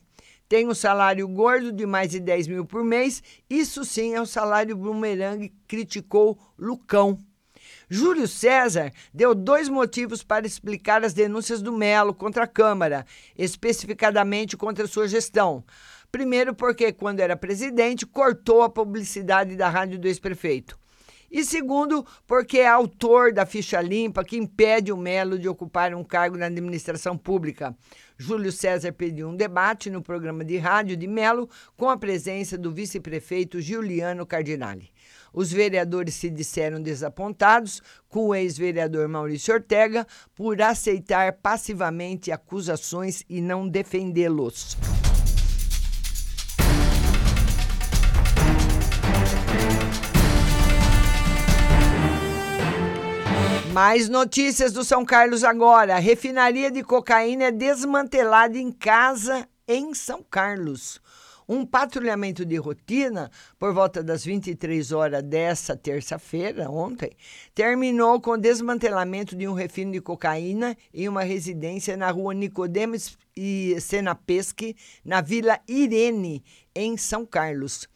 tem 0.48 0.68
um 0.68 0.74
salário 0.74 1.26
gordo 1.26 1.72
de 1.72 1.86
mais 1.86 2.10
de 2.10 2.20
10 2.20 2.48
mil 2.48 2.64
por 2.64 2.84
mês. 2.84 3.22
Isso 3.48 3.84
sim 3.84 4.14
é 4.14 4.20
um 4.20 4.26
salário 4.26 4.76
bumerangue, 4.76 5.52
criticou 5.66 6.38
Lucão. 6.58 7.18
Júlio 7.88 8.26
César 8.26 8.92
deu 9.12 9.34
dois 9.34 9.68
motivos 9.68 10.22
para 10.22 10.46
explicar 10.46 11.04
as 11.04 11.12
denúncias 11.12 11.62
do 11.62 11.72
Melo 11.72 12.14
contra 12.14 12.44
a 12.44 12.48
Câmara, 12.48 13.06
especificadamente 13.36 14.56
contra 14.56 14.86
sua 14.86 15.06
gestão. 15.06 15.64
Primeiro, 16.10 16.54
porque, 16.54 16.92
quando 16.92 17.20
era 17.20 17.36
presidente, 17.36 18.06
cortou 18.06 18.62
a 18.62 18.70
publicidade 18.70 19.56
da 19.56 19.68
rádio 19.68 19.98
do 19.98 20.06
ex-prefeito. 20.06 20.78
E 21.34 21.44
segundo, 21.44 22.06
porque 22.28 22.58
é 22.58 22.68
autor 22.68 23.32
da 23.32 23.44
ficha 23.44 23.80
limpa 23.80 24.22
que 24.22 24.36
impede 24.36 24.92
o 24.92 24.96
Melo 24.96 25.36
de 25.36 25.48
ocupar 25.48 25.92
um 25.92 26.04
cargo 26.04 26.36
na 26.36 26.46
administração 26.46 27.18
pública. 27.18 27.76
Júlio 28.16 28.52
César 28.52 28.92
pediu 28.92 29.28
um 29.28 29.34
debate 29.34 29.90
no 29.90 30.00
programa 30.00 30.44
de 30.44 30.56
rádio 30.58 30.96
de 30.96 31.08
Melo 31.08 31.50
com 31.76 31.90
a 31.90 31.96
presença 31.96 32.56
do 32.56 32.70
vice-prefeito 32.70 33.60
Giuliano 33.60 34.24
Cardinali. 34.24 34.92
Os 35.32 35.50
vereadores 35.50 36.14
se 36.14 36.30
disseram 36.30 36.80
desapontados 36.80 37.82
com 38.08 38.28
o 38.28 38.34
ex-vereador 38.36 39.08
Maurício 39.08 39.54
Ortega 39.54 40.06
por 40.36 40.62
aceitar 40.62 41.32
passivamente 41.32 42.30
acusações 42.30 43.24
e 43.28 43.40
não 43.40 43.66
defendê-los. 43.66 44.76
Mais 53.74 54.08
notícias 54.08 54.72
do 54.72 54.84
São 54.84 55.04
Carlos 55.04 55.42
agora. 55.42 55.98
Refinaria 55.98 56.70
de 56.70 56.84
cocaína 56.84 57.46
é 57.46 57.50
desmantelada 57.50 58.56
em 58.56 58.70
casa 58.70 59.48
em 59.66 59.92
São 59.92 60.22
Carlos. 60.22 61.02
Um 61.48 61.66
patrulhamento 61.66 62.44
de 62.44 62.54
rotina, 62.54 63.32
por 63.58 63.74
volta 63.74 64.00
das 64.00 64.24
23 64.24 64.92
horas 64.92 65.24
dessa 65.24 65.76
terça-feira, 65.76 66.70
ontem, 66.70 67.10
terminou 67.52 68.20
com 68.20 68.30
o 68.30 68.38
desmantelamento 68.38 69.34
de 69.34 69.48
um 69.48 69.52
refino 69.54 69.90
de 69.90 70.00
cocaína 70.00 70.76
em 70.94 71.08
uma 71.08 71.24
residência 71.24 71.96
na 71.96 72.12
rua 72.12 72.32
Nicodemos 72.32 73.18
e 73.36 73.76
Senapesque, 73.80 74.76
na 75.04 75.20
Vila 75.20 75.58
Irene, 75.66 76.44
em 76.76 76.96
São 76.96 77.26
Carlos. 77.26 77.88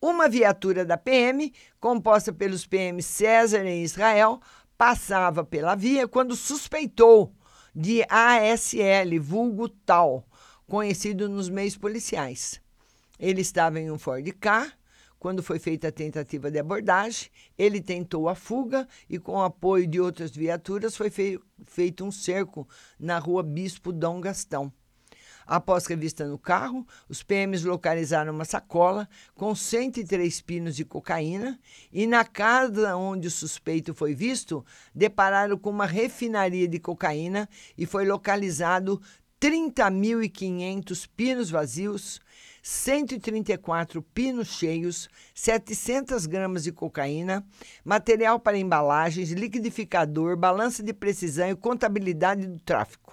Uma 0.00 0.28
viatura 0.28 0.84
da 0.84 0.96
PM, 0.96 1.52
composta 1.80 2.32
pelos 2.32 2.66
PM 2.66 3.02
César 3.02 3.64
e 3.64 3.82
Israel, 3.82 4.38
passava 4.84 5.42
pela 5.42 5.74
via 5.74 6.06
quando 6.06 6.36
suspeitou 6.36 7.34
de 7.74 8.04
ASL, 8.06 9.18
vulgo 9.18 9.66
tal, 9.66 10.28
conhecido 10.66 11.26
nos 11.26 11.48
meios 11.48 11.74
policiais. 11.74 12.60
Ele 13.18 13.40
estava 13.40 13.80
em 13.80 13.90
um 13.90 13.98
Ford 13.98 14.30
K. 14.38 14.70
Quando 15.18 15.42
foi 15.42 15.58
feita 15.58 15.88
a 15.88 15.92
tentativa 15.92 16.50
de 16.50 16.58
abordagem, 16.58 17.30
ele 17.56 17.80
tentou 17.80 18.28
a 18.28 18.34
fuga 18.34 18.86
e, 19.08 19.18
com 19.18 19.36
o 19.36 19.42
apoio 19.42 19.86
de 19.86 19.98
outras 19.98 20.32
viaturas, 20.32 20.94
foi 20.94 21.10
feito 21.66 22.04
um 22.04 22.12
cerco 22.12 22.68
na 23.00 23.18
rua 23.18 23.42
Bispo 23.42 23.90
Dom 23.90 24.20
Gastão. 24.20 24.70
Após 25.46 25.86
revista 25.86 26.26
no 26.26 26.38
carro, 26.38 26.86
os 27.08 27.22
PMs 27.22 27.64
localizaram 27.64 28.32
uma 28.32 28.44
sacola 28.44 29.08
com 29.34 29.54
103 29.54 30.40
pinos 30.40 30.74
de 30.74 30.84
cocaína 30.84 31.58
e, 31.92 32.06
na 32.06 32.24
casa 32.24 32.96
onde 32.96 33.28
o 33.28 33.30
suspeito 33.30 33.94
foi 33.94 34.14
visto, 34.14 34.64
depararam 34.94 35.58
com 35.58 35.70
uma 35.70 35.86
refinaria 35.86 36.66
de 36.66 36.78
cocaína 36.78 37.48
e 37.76 37.84
foi 37.84 38.06
localizado 38.06 39.00
30.500 39.44 41.06
pinos 41.14 41.50
vazios, 41.50 42.18
134 42.62 44.00
pinos 44.00 44.48
cheios, 44.48 45.06
700 45.34 46.24
gramas 46.24 46.64
de 46.64 46.72
cocaína, 46.72 47.46
material 47.84 48.40
para 48.40 48.56
embalagens, 48.56 49.32
liquidificador, 49.32 50.34
balança 50.34 50.82
de 50.82 50.94
precisão 50.94 51.50
e 51.50 51.54
contabilidade 51.54 52.46
do 52.46 52.58
tráfico. 52.60 53.03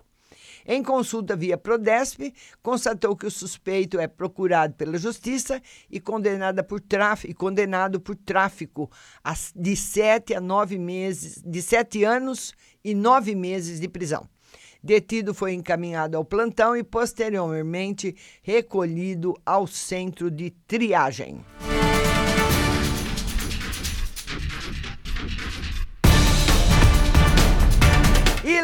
Em 0.66 0.84
consulta 0.84 1.36
via 1.36 1.58
Prodesp, 1.58 2.34
constatou 2.62 3.16
que 3.16 3.26
o 3.26 3.32
suspeito 3.32 4.00
é 4.00 4.08
procurado 4.08 4.74
pela 4.76 4.98
Justiça 4.98 5.62
e 5.90 6.00
condenado 6.00 6.64
por 6.64 6.80
tráfico, 6.80 7.34
condenado 7.36 8.00
por 8.00 8.16
tráfico 8.16 8.90
de 9.56 9.76
sete 9.76 10.34
a 10.34 10.42
nove 10.42 10.78
meses, 10.78 11.42
de 11.46 11.62
sete 11.62 12.04
anos 12.04 12.54
e 12.84 12.94
nove 12.94 13.36
meses 13.36 13.80
de 13.80 13.88
prisão. 13.88 14.28
Detido 14.84 15.34
foi 15.34 15.54
encaminhado 15.54 16.18
ao 16.18 16.26
plantão 16.26 16.76
e 16.76 16.84
posteriormente 16.84 18.16
recolhido 18.42 19.36
ao 19.46 19.68
centro 19.68 20.32
de 20.32 20.50
triagem. 20.68 21.44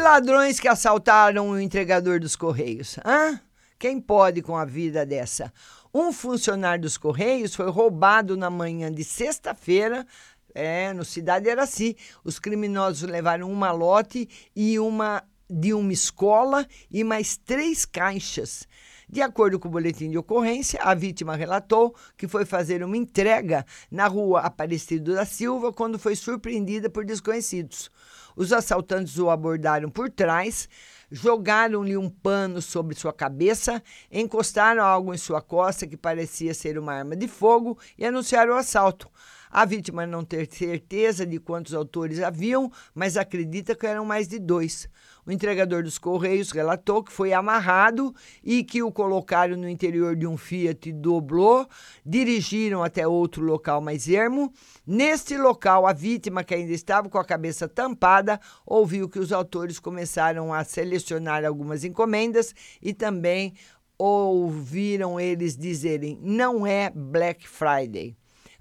Ladrões 0.08 0.58
que 0.58 0.66
assaltaram 0.66 1.50
o 1.50 1.60
entregador 1.60 2.18
dos 2.18 2.34
Correios? 2.34 2.96
Hã? 3.04 3.38
Quem 3.78 4.00
pode 4.00 4.40
com 4.40 4.56
a 4.56 4.64
vida 4.64 5.04
dessa? 5.04 5.52
Um 5.92 6.14
funcionário 6.14 6.80
dos 6.80 6.96
Correios 6.96 7.54
foi 7.54 7.70
roubado 7.70 8.34
na 8.34 8.48
manhã 8.48 8.90
de 8.90 9.04
sexta-feira. 9.04 10.06
É, 10.54 10.94
no 10.94 11.04
Cidade 11.04 11.46
era 11.46 11.62
assim. 11.62 11.94
Os 12.24 12.38
criminosos 12.38 13.06
levaram 13.06 13.50
um 13.50 13.54
malote 13.54 14.26
e 14.56 14.78
uma 14.78 15.22
de 15.50 15.74
uma 15.74 15.92
escola 15.92 16.66
e 16.90 17.04
mais 17.04 17.36
três 17.36 17.84
caixas. 17.84 18.66
De 19.10 19.20
acordo 19.20 19.58
com 19.58 19.68
o 19.68 19.70
boletim 19.70 20.10
de 20.10 20.16
ocorrência, 20.16 20.80
a 20.82 20.94
vítima 20.94 21.36
relatou 21.36 21.94
que 22.16 22.26
foi 22.26 22.46
fazer 22.46 22.82
uma 22.82 22.96
entrega 22.96 23.64
na 23.90 24.06
rua 24.06 24.40
Aparecido 24.40 25.14
da 25.14 25.26
Silva 25.26 25.70
quando 25.70 25.98
foi 25.98 26.16
surpreendida 26.16 26.88
por 26.88 27.04
desconhecidos. 27.04 27.90
Os 28.38 28.52
assaltantes 28.52 29.18
o 29.18 29.30
abordaram 29.30 29.90
por 29.90 30.08
trás, 30.08 30.68
jogaram-lhe 31.10 31.96
um 31.96 32.08
pano 32.08 32.62
sobre 32.62 32.94
sua 32.94 33.12
cabeça, 33.12 33.82
encostaram 34.12 34.84
algo 34.84 35.12
em 35.12 35.18
sua 35.18 35.42
costa 35.42 35.88
que 35.88 35.96
parecia 35.96 36.54
ser 36.54 36.78
uma 36.78 36.92
arma 36.92 37.16
de 37.16 37.26
fogo 37.26 37.76
e 37.98 38.06
anunciaram 38.06 38.54
o 38.54 38.56
assalto. 38.56 39.10
A 39.50 39.64
vítima 39.64 40.06
não 40.06 40.22
tem 40.24 40.48
certeza 40.48 41.26
de 41.26 41.40
quantos 41.40 41.74
autores 41.74 42.20
haviam, 42.20 42.70
mas 42.94 43.16
acredita 43.16 43.74
que 43.74 43.88
eram 43.88 44.04
mais 44.04 44.28
de 44.28 44.38
dois. 44.38 44.88
O 45.28 45.30
entregador 45.30 45.82
dos 45.82 45.98
Correios 45.98 46.52
relatou 46.52 47.04
que 47.04 47.12
foi 47.12 47.34
amarrado 47.34 48.14
e 48.42 48.64
que 48.64 48.82
o 48.82 48.90
colocaram 48.90 49.58
no 49.58 49.68
interior 49.68 50.16
de 50.16 50.26
um 50.26 50.38
Fiat 50.38 50.90
Doblô, 50.90 51.66
dirigiram 52.04 52.82
até 52.82 53.06
outro 53.06 53.44
local 53.44 53.82
mais 53.82 54.08
ermo. 54.08 54.50
Neste 54.86 55.36
local, 55.36 55.86
a 55.86 55.92
vítima, 55.92 56.42
que 56.42 56.54
ainda 56.54 56.72
estava 56.72 57.10
com 57.10 57.18
a 57.18 57.24
cabeça 57.26 57.68
tampada, 57.68 58.40
ouviu 58.64 59.06
que 59.06 59.18
os 59.18 59.30
autores 59.30 59.78
começaram 59.78 60.50
a 60.50 60.64
selecionar 60.64 61.44
algumas 61.44 61.84
encomendas 61.84 62.54
e 62.80 62.94
também 62.94 63.52
ouviram 63.98 65.20
eles 65.20 65.58
dizerem: 65.58 66.18
não 66.22 66.66
é 66.66 66.88
Black 66.88 67.46
Friday. 67.46 68.16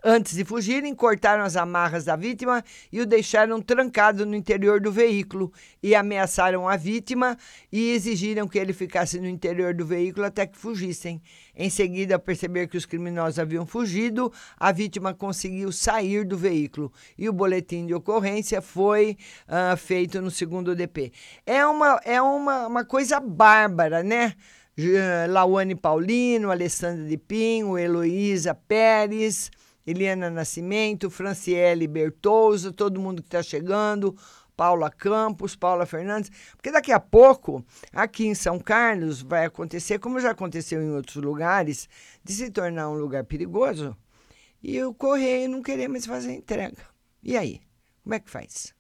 Antes 0.10 0.36
de 0.36 0.46
fugirem, 0.46 0.96
cortaram 0.96 1.44
as 1.44 1.58
amarras 1.58 2.06
da 2.06 2.16
vítima 2.16 2.64
e 2.90 3.02
o 3.02 3.06
deixaram 3.06 3.62
trancado 3.62 4.26
no 4.26 4.38
interior 4.38 4.80
do 4.80 4.90
veículo 4.90 5.52
e 5.84 5.94
ameaçaram 5.94 6.66
a 6.66 6.78
vítima 6.78 7.38
e 7.70 7.92
exigiram 7.92 8.48
que 8.48 8.58
ele 8.58 8.72
ficasse 8.72 9.20
no 9.20 9.28
interior 9.28 9.74
do 9.74 9.86
veículo 9.86 10.26
até 10.26 10.48
que 10.48 10.58
fugissem. 10.58 11.22
Em 11.54 11.70
seguida, 11.70 12.16
ao 12.16 12.22
perceber 12.22 12.68
que 12.68 12.78
os 12.78 12.86
criminosos 12.86 13.38
haviam 13.38 13.66
fugido, 13.66 14.32
a 14.58 14.72
vítima 14.72 15.14
conseguiu 15.14 15.74
sair 15.74 16.24
do 16.24 16.38
veículo 16.38 16.90
e 17.18 17.28
o 17.28 17.34
boletim 17.34 17.86
de 17.86 17.94
ocorrência 17.94 18.62
foi 18.62 19.18
uh, 19.46 19.76
feito 19.76 20.22
no 20.22 20.32
segundo 20.32 20.74
DP. 20.74 21.12
É 21.46 21.66
uma, 21.66 22.00
é 22.06 22.22
uma, 22.22 22.68
uma 22.68 22.86
coisa 22.86 23.20
bárbara, 23.20 24.02
né? 24.04 24.36
Lauane 25.28 25.76
Paulino, 25.76 26.50
Alessandra 26.50 27.04
de 27.04 27.18
Pinho, 27.18 27.78
Heloísa 27.78 28.56
Pérez. 28.56 29.52
Eliana 29.88 30.30
Nascimento, 30.30 31.10
Franciele 31.10 31.88
Bertouza, 31.88 32.74
todo 32.74 33.00
mundo 33.00 33.22
que 33.22 33.30
está 33.30 33.42
chegando, 33.42 34.14
Paula 34.56 34.92
Campos, 34.92 35.56
Paula 35.56 35.86
Fernandes, 35.86 36.30
porque 36.52 36.72
daqui 36.72 36.92
a 36.92 37.00
pouco, 37.00 37.66
aqui 37.94 38.28
em 38.28 38.36
São 38.36 38.60
Carlos, 38.60 39.22
vai 39.22 39.46
acontecer, 39.46 39.98
como 39.98 40.20
já 40.20 40.32
aconteceu 40.32 40.82
em 40.84 40.92
outros 40.92 41.24
lugares, 41.24 41.88
de 42.22 42.34
se 42.34 42.52
tornar 42.52 42.90
um 42.90 42.96
lugar 42.98 43.24
perigoso 43.24 43.96
e 44.62 44.84
o 44.84 44.94
correio 44.94 45.48
não 45.48 45.62
querer 45.62 45.88
mais 45.88 46.06
fazer 46.06 46.34
entrega. 46.34 46.84
E 47.24 47.38
aí? 47.38 47.62
Como 48.04 48.16
é 48.16 48.20
que 48.20 48.30
faz? 48.30 48.74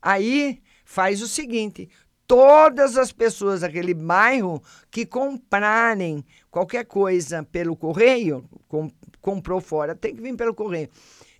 Aí 0.00 0.62
faz 0.84 1.20
o 1.20 1.28
seguinte: 1.28 1.88
todas 2.26 2.96
as 2.96 3.12
pessoas 3.12 3.60
daquele 3.60 3.94
bairro 3.94 4.62
que 4.90 5.04
comprarem 5.04 6.24
qualquer 6.50 6.86
coisa 6.86 7.42
pelo 7.42 7.76
correio, 7.76 8.48
com, 8.68 8.90
comprou 9.22 9.60
fora, 9.60 9.94
tem 9.94 10.14
que 10.14 10.20
vir 10.20 10.36
pelo 10.36 10.52
correio. 10.52 10.90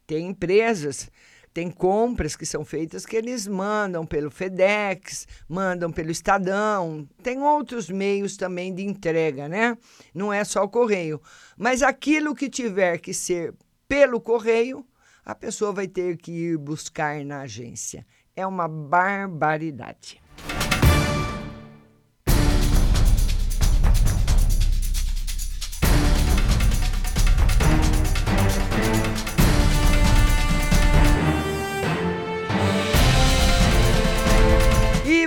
Tem 0.07 0.29
empresas, 0.29 1.11
tem 1.53 1.71
compras 1.71 2.35
que 2.35 2.47
são 2.47 2.65
feitas 2.65 3.05
que 3.05 3.15
eles 3.15 3.47
mandam 3.47 4.07
pelo 4.07 4.31
FedEx, 4.31 5.27
mandam 5.47 5.93
pelo 5.93 6.11
Estadão, 6.11 7.07
tem 7.23 7.43
outros 7.43 7.91
meios 7.91 8.37
também 8.37 8.75
de 8.75 8.83
entrega, 8.83 9.49
né? 9.49 9.77
Não 10.15 10.33
é 10.33 10.45
só 10.45 10.63
o 10.63 10.69
correio. 10.69 11.21
Mas 11.57 11.83
aquilo 11.83 12.35
que 12.35 12.49
tiver 12.49 12.97
que 12.99 13.13
ser 13.13 13.53
pelo 13.87 14.19
correio, 14.21 14.87
a 15.25 15.35
pessoa 15.35 15.73
vai 15.73 15.87
ter 15.87 16.17
que 16.17 16.33
ir 16.33 16.57
buscar 16.57 17.23
na 17.25 17.43
agência. 17.43 18.07
É 18.35 18.47
uma 18.47 18.67
barbaridade. 18.67 20.22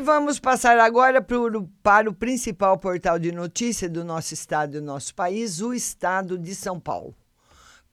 Vamos 0.06 0.40
passar 0.40 0.78
agora 0.78 1.20
pro, 1.20 1.68
para 1.82 2.08
o 2.08 2.14
principal 2.14 2.78
portal 2.78 3.18
de 3.18 3.32
notícia 3.32 3.90
do 3.90 4.06
nosso 4.06 4.36
estado 4.36 4.78
e 4.78 4.80
do 4.80 4.86
nosso 4.86 5.16
país, 5.16 5.62
o 5.62 5.74
estado 5.74 6.38
de 6.38 6.54
São 6.54 6.80
Paulo. 6.80 7.16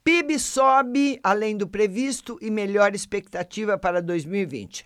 PIB 0.04 0.38
sobe 0.38 1.18
além 1.22 1.56
do 1.56 1.66
previsto 1.66 2.38
e 2.42 2.50
melhor 2.50 2.94
expectativa 2.94 3.78
para 3.78 4.02
2020. 4.02 4.84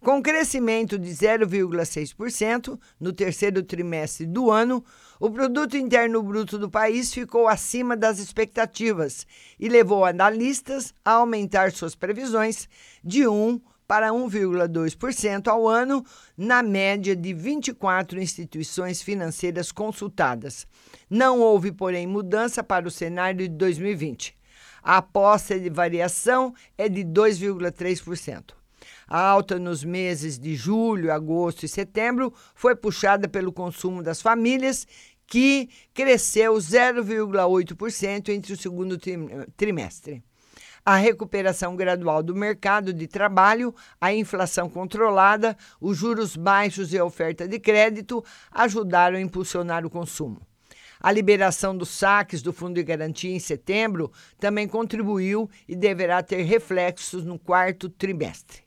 Com 0.00 0.22
crescimento 0.22 0.96
de 0.96 1.10
0,6% 1.10 2.78
no 3.00 3.12
terceiro 3.12 3.60
trimestre 3.60 4.24
do 4.24 4.48
ano, 4.48 4.84
o 5.18 5.28
produto 5.28 5.76
interno 5.76 6.22
bruto 6.22 6.56
do 6.56 6.70
país 6.70 7.12
ficou 7.12 7.48
acima 7.48 7.96
das 7.96 8.20
expectativas 8.20 9.26
e 9.58 9.68
levou 9.68 10.04
analistas 10.04 10.94
a 11.04 11.12
aumentar 11.14 11.72
suas 11.72 11.96
previsões 11.96 12.68
de 13.02 13.26
1 13.26 13.60
para 13.86 14.10
1,2% 14.10 15.48
ao 15.48 15.68
ano, 15.68 16.04
na 16.36 16.62
média 16.62 17.14
de 17.14 17.34
24 17.34 18.20
instituições 18.20 19.02
financeiras 19.02 19.70
consultadas. 19.70 20.66
Não 21.08 21.40
houve, 21.40 21.70
porém, 21.70 22.06
mudança 22.06 22.62
para 22.62 22.88
o 22.88 22.90
cenário 22.90 23.48
de 23.48 23.54
2020. 23.54 24.36
A 24.82 24.98
aposta 24.98 25.58
de 25.58 25.70
variação 25.70 26.54
é 26.76 26.88
de 26.88 27.04
2,3%. 27.04 28.52
A 29.06 29.18
alta 29.18 29.58
nos 29.58 29.84
meses 29.84 30.38
de 30.38 30.54
julho, 30.54 31.12
agosto 31.12 31.64
e 31.64 31.68
setembro 31.68 32.32
foi 32.54 32.74
puxada 32.74 33.28
pelo 33.28 33.52
consumo 33.52 34.02
das 34.02 34.20
famílias, 34.20 34.86
que 35.26 35.68
cresceu 35.92 36.54
0,8% 36.54 38.28
entre 38.28 38.52
o 38.52 38.56
segundo 38.56 38.98
trimestre. 39.56 40.22
A 40.86 40.96
recuperação 40.96 41.74
gradual 41.74 42.22
do 42.22 42.36
mercado 42.36 42.92
de 42.92 43.06
trabalho, 43.06 43.74
a 43.98 44.12
inflação 44.12 44.68
controlada, 44.68 45.56
os 45.80 45.96
juros 45.96 46.36
baixos 46.36 46.92
e 46.92 46.98
a 46.98 47.04
oferta 47.04 47.48
de 47.48 47.58
crédito 47.58 48.22
ajudaram 48.50 49.16
a 49.16 49.20
impulsionar 49.20 49.86
o 49.86 49.90
consumo. 49.90 50.42
A 51.00 51.10
liberação 51.10 51.74
dos 51.74 51.88
saques 51.88 52.42
do 52.42 52.52
Fundo 52.52 52.74
de 52.74 52.82
Garantia 52.82 53.34
em 53.34 53.38
setembro 53.38 54.12
também 54.38 54.68
contribuiu 54.68 55.48
e 55.66 55.74
deverá 55.74 56.22
ter 56.22 56.42
reflexos 56.42 57.24
no 57.24 57.38
quarto 57.38 57.88
trimestre. 57.88 58.63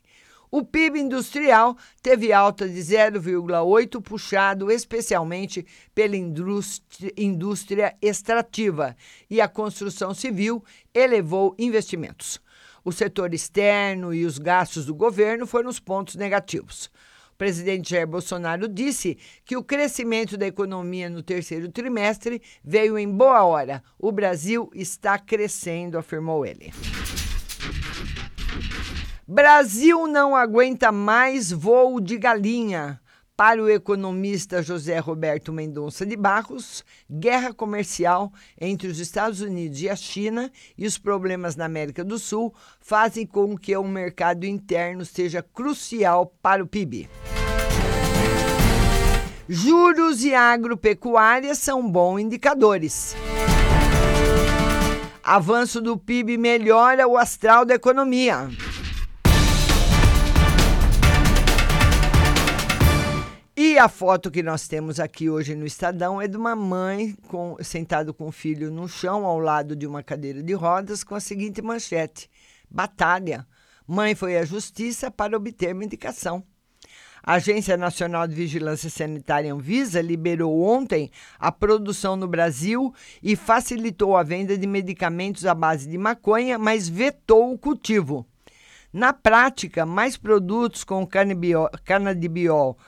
O 0.50 0.64
PIB 0.64 1.00
industrial 1.00 1.76
teve 2.02 2.32
alta 2.32 2.66
de 2.66 2.80
0,8, 2.80 4.00
puxado 4.02 4.70
especialmente 4.70 5.66
pela 5.94 6.16
indústria 6.16 7.94
extrativa, 8.00 8.96
e 9.28 9.40
a 9.42 9.48
construção 9.48 10.14
civil 10.14 10.64
elevou 10.94 11.54
investimentos. 11.58 12.40
O 12.82 12.90
setor 12.90 13.34
externo 13.34 14.14
e 14.14 14.24
os 14.24 14.38
gastos 14.38 14.86
do 14.86 14.94
governo 14.94 15.46
foram 15.46 15.68
os 15.68 15.78
pontos 15.78 16.14
negativos. 16.14 16.90
O 17.34 17.36
presidente 17.38 17.90
Jair 17.90 18.06
Bolsonaro 18.06 18.66
disse 18.66 19.18
que 19.44 19.56
o 19.56 19.62
crescimento 19.62 20.36
da 20.36 20.46
economia 20.46 21.10
no 21.10 21.22
terceiro 21.22 21.70
trimestre 21.70 22.40
veio 22.64 22.98
em 22.98 23.08
boa 23.08 23.44
hora. 23.44 23.82
O 23.98 24.10
Brasil 24.10 24.70
está 24.74 25.18
crescendo, 25.18 25.98
afirmou 25.98 26.46
ele. 26.46 26.72
Brasil 29.30 30.06
não 30.06 30.34
aguenta 30.34 30.90
mais 30.90 31.52
voo 31.52 32.00
de 32.00 32.16
galinha. 32.16 32.98
Para 33.36 33.62
o 33.62 33.68
economista 33.68 34.62
José 34.62 34.98
Roberto 34.98 35.52
Mendonça 35.52 36.06
de 36.06 36.16
Barros, 36.16 36.82
guerra 37.10 37.52
comercial 37.52 38.32
entre 38.58 38.88
os 38.88 38.98
Estados 38.98 39.42
Unidos 39.42 39.82
e 39.82 39.88
a 39.90 39.94
China 39.94 40.50
e 40.78 40.86
os 40.86 40.96
problemas 40.96 41.56
na 41.56 41.66
América 41.66 42.02
do 42.02 42.18
Sul 42.18 42.54
fazem 42.80 43.26
com 43.26 43.54
que 43.54 43.76
o 43.76 43.84
mercado 43.84 44.46
interno 44.46 45.04
seja 45.04 45.42
crucial 45.42 46.34
para 46.40 46.64
o 46.64 46.66
PIB. 46.66 47.10
Juros 49.46 50.24
e 50.24 50.34
agropecuária 50.34 51.54
são 51.54 51.86
bons 51.86 52.20
indicadores. 52.20 53.14
Avanço 55.22 55.82
do 55.82 55.98
PIB 55.98 56.38
melhora 56.38 57.06
o 57.06 57.18
astral 57.18 57.66
da 57.66 57.74
economia. 57.74 58.48
E 63.68 63.78
a 63.78 63.86
foto 63.86 64.30
que 64.30 64.42
nós 64.42 64.66
temos 64.66 64.98
aqui 64.98 65.28
hoje 65.28 65.54
no 65.54 65.66
Estadão 65.66 66.22
é 66.22 66.26
de 66.26 66.38
uma 66.38 66.56
mãe 66.56 67.14
com, 67.28 67.54
sentado 67.60 68.14
com 68.14 68.28
o 68.28 68.32
filho 68.32 68.70
no 68.70 68.88
chão, 68.88 69.26
ao 69.26 69.38
lado 69.38 69.76
de 69.76 69.86
uma 69.86 70.02
cadeira 70.02 70.42
de 70.42 70.54
rodas, 70.54 71.04
com 71.04 71.14
a 71.14 71.20
seguinte 71.20 71.60
manchete: 71.60 72.30
Batalha. 72.70 73.46
Mãe 73.86 74.14
foi 74.14 74.38
à 74.38 74.44
justiça 74.46 75.10
para 75.10 75.36
obter 75.36 75.74
medicação. 75.74 76.42
A 77.22 77.34
Agência 77.34 77.76
Nacional 77.76 78.26
de 78.26 78.34
Vigilância 78.34 78.88
Sanitária 78.88 79.52
Anvisa 79.52 80.00
liberou 80.00 80.62
ontem 80.62 81.10
a 81.38 81.52
produção 81.52 82.16
no 82.16 82.26
Brasil 82.26 82.94
e 83.22 83.36
facilitou 83.36 84.16
a 84.16 84.22
venda 84.22 84.56
de 84.56 84.66
medicamentos 84.66 85.44
à 85.44 85.54
base 85.54 85.86
de 85.86 85.98
maconha, 85.98 86.58
mas 86.58 86.88
vetou 86.88 87.52
o 87.52 87.58
cultivo. 87.58 88.26
Na 88.90 89.12
prática, 89.12 89.84
mais 89.84 90.16
produtos 90.16 90.84
com 90.84 91.06
canabidiol 91.06 92.78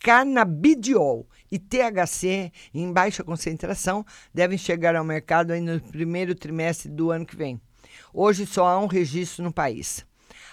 canabidiol 0.00 1.26
e 1.50 1.58
THC 1.58 2.52
em 2.74 2.92
baixa 2.92 3.24
concentração 3.24 4.04
devem 4.32 4.58
chegar 4.58 4.94
ao 4.96 5.04
mercado 5.04 5.52
ainda 5.52 5.74
no 5.74 5.80
primeiro 5.80 6.34
trimestre 6.34 6.90
do 6.90 7.10
ano 7.10 7.26
que 7.26 7.36
vem. 7.36 7.60
Hoje 8.12 8.46
só 8.46 8.66
há 8.66 8.78
um 8.78 8.86
registro 8.86 9.44
no 9.44 9.52
país. 9.52 10.04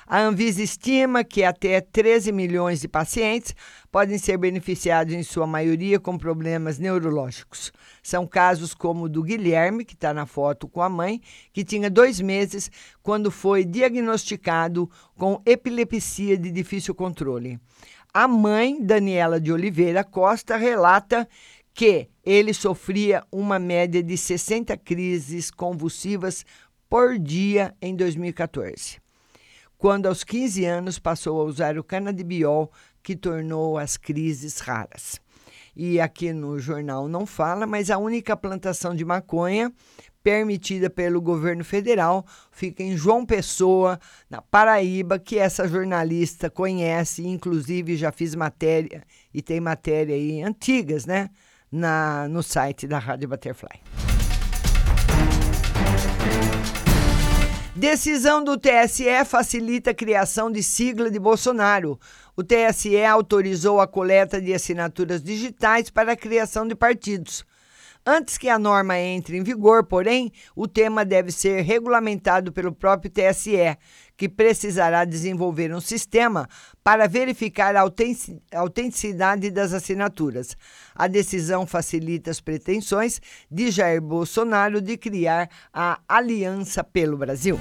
A 0.06 0.20
Anvisa 0.20 0.62
estima 0.62 1.24
que 1.24 1.44
até 1.44 1.80
13 1.80 2.32
milhões 2.32 2.82
de 2.82 2.90
pacientes 2.90 3.56
podem 3.90 4.18
ser 4.18 4.38
beneficiados, 4.38 5.14
em 5.14 5.24
sua 5.24 5.48
maioria, 5.48 5.98
com 6.00 6.18
problemas 6.18 6.78
neurológicos. 6.78 7.72
São 8.02 8.28
casos 8.28 8.74
como 8.74 9.06
o 9.06 9.10
do 9.10 9.24
Guilherme, 9.24 9.86
que 9.86 9.94
está 9.94 10.14
na 10.14 10.26
foto 10.26 10.68
com 10.68 10.82
a 10.82 10.90
mãe, 10.90 11.22
que 11.54 11.64
tinha 11.64 11.90
dois 11.90 12.20
meses 12.20 12.70
quando 13.02 13.32
foi 13.32 13.64
diagnosticado 13.64 14.90
com 15.18 15.42
epilepsia 15.46 16.38
de 16.38 16.52
difícil 16.52 16.94
controle. 16.94 17.58
A 18.16 18.28
mãe, 18.28 18.80
Daniela 18.80 19.42
de 19.42 19.52
Oliveira 19.52 20.04
Costa, 20.04 20.56
relata 20.56 21.28
que 21.74 22.08
ele 22.24 22.54
sofria 22.54 23.24
uma 23.32 23.58
média 23.58 24.04
de 24.04 24.16
60 24.16 24.78
crises 24.78 25.50
convulsivas 25.50 26.46
por 26.88 27.18
dia 27.18 27.74
em 27.82 27.96
2014, 27.96 29.02
quando 29.80 30.06
aos 30.06 30.24
15 30.24 30.64
anos 30.64 31.00
passou 31.00 31.42
a 31.42 31.44
usar 31.44 31.76
o 31.80 31.84
canabidiol, 31.84 32.72
que 33.02 33.16
tornou 33.16 33.80
as 33.80 33.98
crises 33.98 34.60
raras. 34.60 35.20
E 35.76 36.00
aqui 36.00 36.32
no 36.32 36.60
jornal 36.60 37.08
não 37.08 37.26
fala, 37.26 37.66
mas 37.66 37.90
a 37.90 37.98
única 37.98 38.38
plantação 38.38 38.94
de 38.94 39.04
maconha 39.04 39.74
permitida 40.24 40.90
pelo 40.90 41.22
governo 41.22 41.64
federal, 41.64 42.26
fica 42.50 42.82
em 42.82 42.96
João 42.96 43.26
Pessoa, 43.26 44.00
na 44.30 44.42
Paraíba, 44.42 45.20
que 45.20 45.38
essa 45.38 45.68
jornalista 45.68 46.50
conhece, 46.50 47.28
inclusive 47.28 47.98
já 47.98 48.12
fiz 48.12 48.34
matéria 48.34 49.04
e 49.34 49.42
tem 49.42 49.60
matéria 49.60 50.16
aí 50.16 50.42
antigas, 50.42 51.06
né, 51.06 51.30
na 51.70 52.28
no 52.30 52.42
site 52.42 52.88
da 52.88 52.98
Rádio 52.98 53.28
Butterfly. 53.28 53.82
Decisão 57.76 58.44
do 58.44 58.58
TSE 58.58 59.26
facilita 59.26 59.92
a 59.92 59.94
criação 59.96 60.50
de 60.50 60.64
sigla 60.64 61.10
de 61.12 61.20
Bolsonaro. 61.20 62.00
O 62.36 62.44
TSE 62.44 63.04
autorizou 63.04 63.82
a 63.82 63.88
coleta 63.88 64.40
de 64.40 64.54
assinaturas 64.54 65.22
digitais 65.22 65.90
para 65.90 66.14
a 66.14 66.16
criação 66.16 66.68
de 66.68 66.76
partidos. 66.76 67.44
Antes 68.06 68.38
que 68.38 68.50
a 68.50 68.60
norma 68.60 69.00
entre 69.00 69.38
em 69.38 69.44
vigor, 69.44 69.86
porém, 69.86 70.30
o 70.54 70.68
tema 70.68 71.06
deve 71.06 71.32
ser 71.32 71.62
regulamentado 71.62 72.52
pelo 72.52 72.74
próprio 72.74 73.10
TSE, 73.10 73.78
que 74.18 74.28
precisará 74.28 75.06
desenvolver 75.06 75.74
um 75.74 75.80
sistema 75.80 76.48
para 76.84 77.08
verificar 77.08 77.78
a 77.78 77.90
autenticidade 78.60 79.50
das 79.50 79.72
assinaturas. 79.72 80.58
A 80.94 81.08
decisão 81.08 81.66
facilita 81.66 82.30
as 82.30 82.42
pretensões 82.42 83.22
de 83.50 83.72
Jair 83.72 84.02
Bolsonaro 84.02 84.82
de 84.82 84.98
criar 84.98 85.50
a 85.74 86.00
Aliança 86.08 86.84
pelo 86.84 87.18
Brasil. 87.18 87.58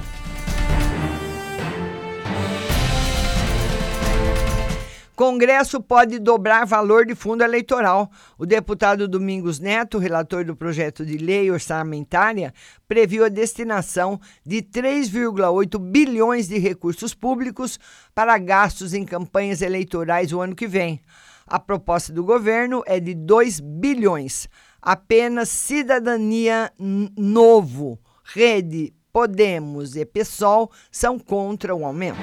Congresso 5.22 5.80
pode 5.80 6.18
dobrar 6.18 6.66
valor 6.66 7.06
de 7.06 7.14
fundo 7.14 7.44
eleitoral. 7.44 8.10
O 8.36 8.44
deputado 8.44 9.06
Domingos 9.06 9.60
Neto, 9.60 9.96
relator 9.96 10.44
do 10.44 10.56
projeto 10.56 11.06
de 11.06 11.16
lei 11.16 11.48
orçamentária, 11.48 12.52
previu 12.88 13.24
a 13.24 13.28
destinação 13.28 14.20
de 14.44 14.60
3,8 14.60 15.78
bilhões 15.78 16.48
de 16.48 16.58
recursos 16.58 17.14
públicos 17.14 17.78
para 18.12 18.36
gastos 18.36 18.94
em 18.94 19.04
campanhas 19.04 19.62
eleitorais 19.62 20.32
o 20.32 20.40
ano 20.40 20.56
que 20.56 20.66
vem. 20.66 21.00
A 21.46 21.60
proposta 21.60 22.12
do 22.12 22.24
governo 22.24 22.82
é 22.84 22.98
de 22.98 23.14
2 23.14 23.60
bilhões. 23.60 24.48
Apenas 24.82 25.50
Cidadania 25.50 26.72
Novo, 27.16 27.96
Rede, 28.24 28.92
Podemos 29.12 29.94
e 29.94 30.04
PSOL 30.04 30.68
são 30.90 31.16
contra 31.16 31.72
o 31.76 31.86
aumento. 31.86 32.18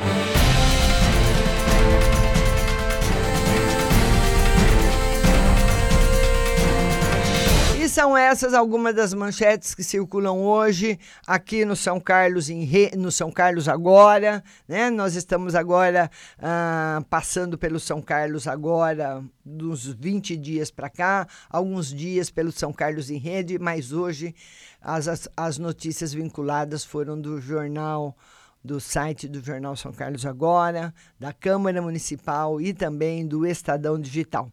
São 8.00 8.16
essas 8.16 8.54
algumas 8.54 8.96
das 8.96 9.14
manchetes 9.14 9.76
que 9.76 9.84
circulam 9.84 10.42
hoje 10.42 10.98
aqui 11.28 11.66
no 11.66 11.76
São 11.76 12.00
Carlos 12.00 12.50
em 12.50 12.64
Re... 12.64 12.92
no 12.96 13.12
São 13.12 13.30
Carlos 13.30 13.68
agora, 13.68 14.42
né? 14.66 14.90
Nós 14.90 15.16
estamos 15.16 15.54
agora 15.54 16.10
ah, 16.42 17.04
passando 17.10 17.58
pelo 17.58 17.78
São 17.78 18.02
Carlos 18.02 18.48
agora 18.48 19.22
dos 19.44 19.86
20 19.86 20.38
dias 20.38 20.72
para 20.72 20.90
cá, 20.90 21.28
alguns 21.50 21.94
dias 21.94 22.32
pelo 22.32 22.54
São 22.54 22.72
Carlos 22.72 23.10
em 23.10 23.18
Rede, 23.18 23.60
mas 23.60 23.92
hoje 23.92 24.34
as, 24.82 25.10
as, 25.10 25.28
as 25.36 25.58
notícias 25.58 26.14
vinculadas 26.14 26.86
foram 26.86 27.20
do 27.20 27.42
jornal 27.42 28.16
do 28.64 28.80
site 28.80 29.28
do 29.28 29.44
Jornal 29.44 29.76
São 29.76 29.92
Carlos 29.92 30.26
Agora, 30.26 30.94
da 31.20 31.34
Câmara 31.34 31.82
Municipal 31.82 32.62
e 32.62 32.74
também 32.74 33.28
do 33.28 33.46
Estadão 33.46 34.00
Digital. 34.00 34.50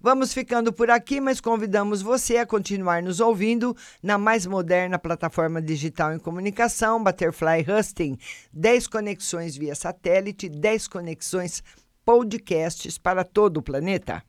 Vamos 0.00 0.32
ficando 0.32 0.72
por 0.72 0.90
aqui, 0.90 1.20
mas 1.20 1.40
convidamos 1.40 2.02
você 2.02 2.36
a 2.36 2.46
continuar 2.46 3.02
nos 3.02 3.20
ouvindo 3.20 3.76
na 4.02 4.18
mais 4.18 4.46
moderna 4.46 4.98
plataforma 4.98 5.60
digital 5.60 6.12
em 6.12 6.18
comunicação, 6.18 7.02
Butterfly 7.02 7.64
Husting. 7.68 8.18
10 8.52 8.86
conexões 8.86 9.56
via 9.56 9.74
satélite, 9.74 10.48
10 10.48 10.88
conexões 10.88 11.62
podcasts 12.04 12.98
para 12.98 13.24
todo 13.24 13.58
o 13.58 13.62
planeta. 13.62 14.22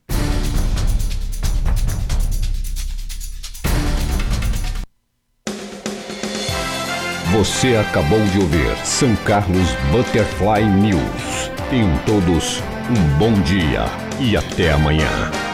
Você 7.34 7.76
acabou 7.76 8.24
de 8.26 8.38
ouvir 8.38 8.78
São 8.86 9.16
Carlos 9.26 9.68
Butterfly 9.92 10.66
News. 10.66 11.50
Tenham 11.68 11.98
todos 12.06 12.62
um 12.90 13.18
bom 13.18 13.34
dia 13.42 13.86
e 14.20 14.36
até 14.36 14.72
amanhã. 14.72 15.53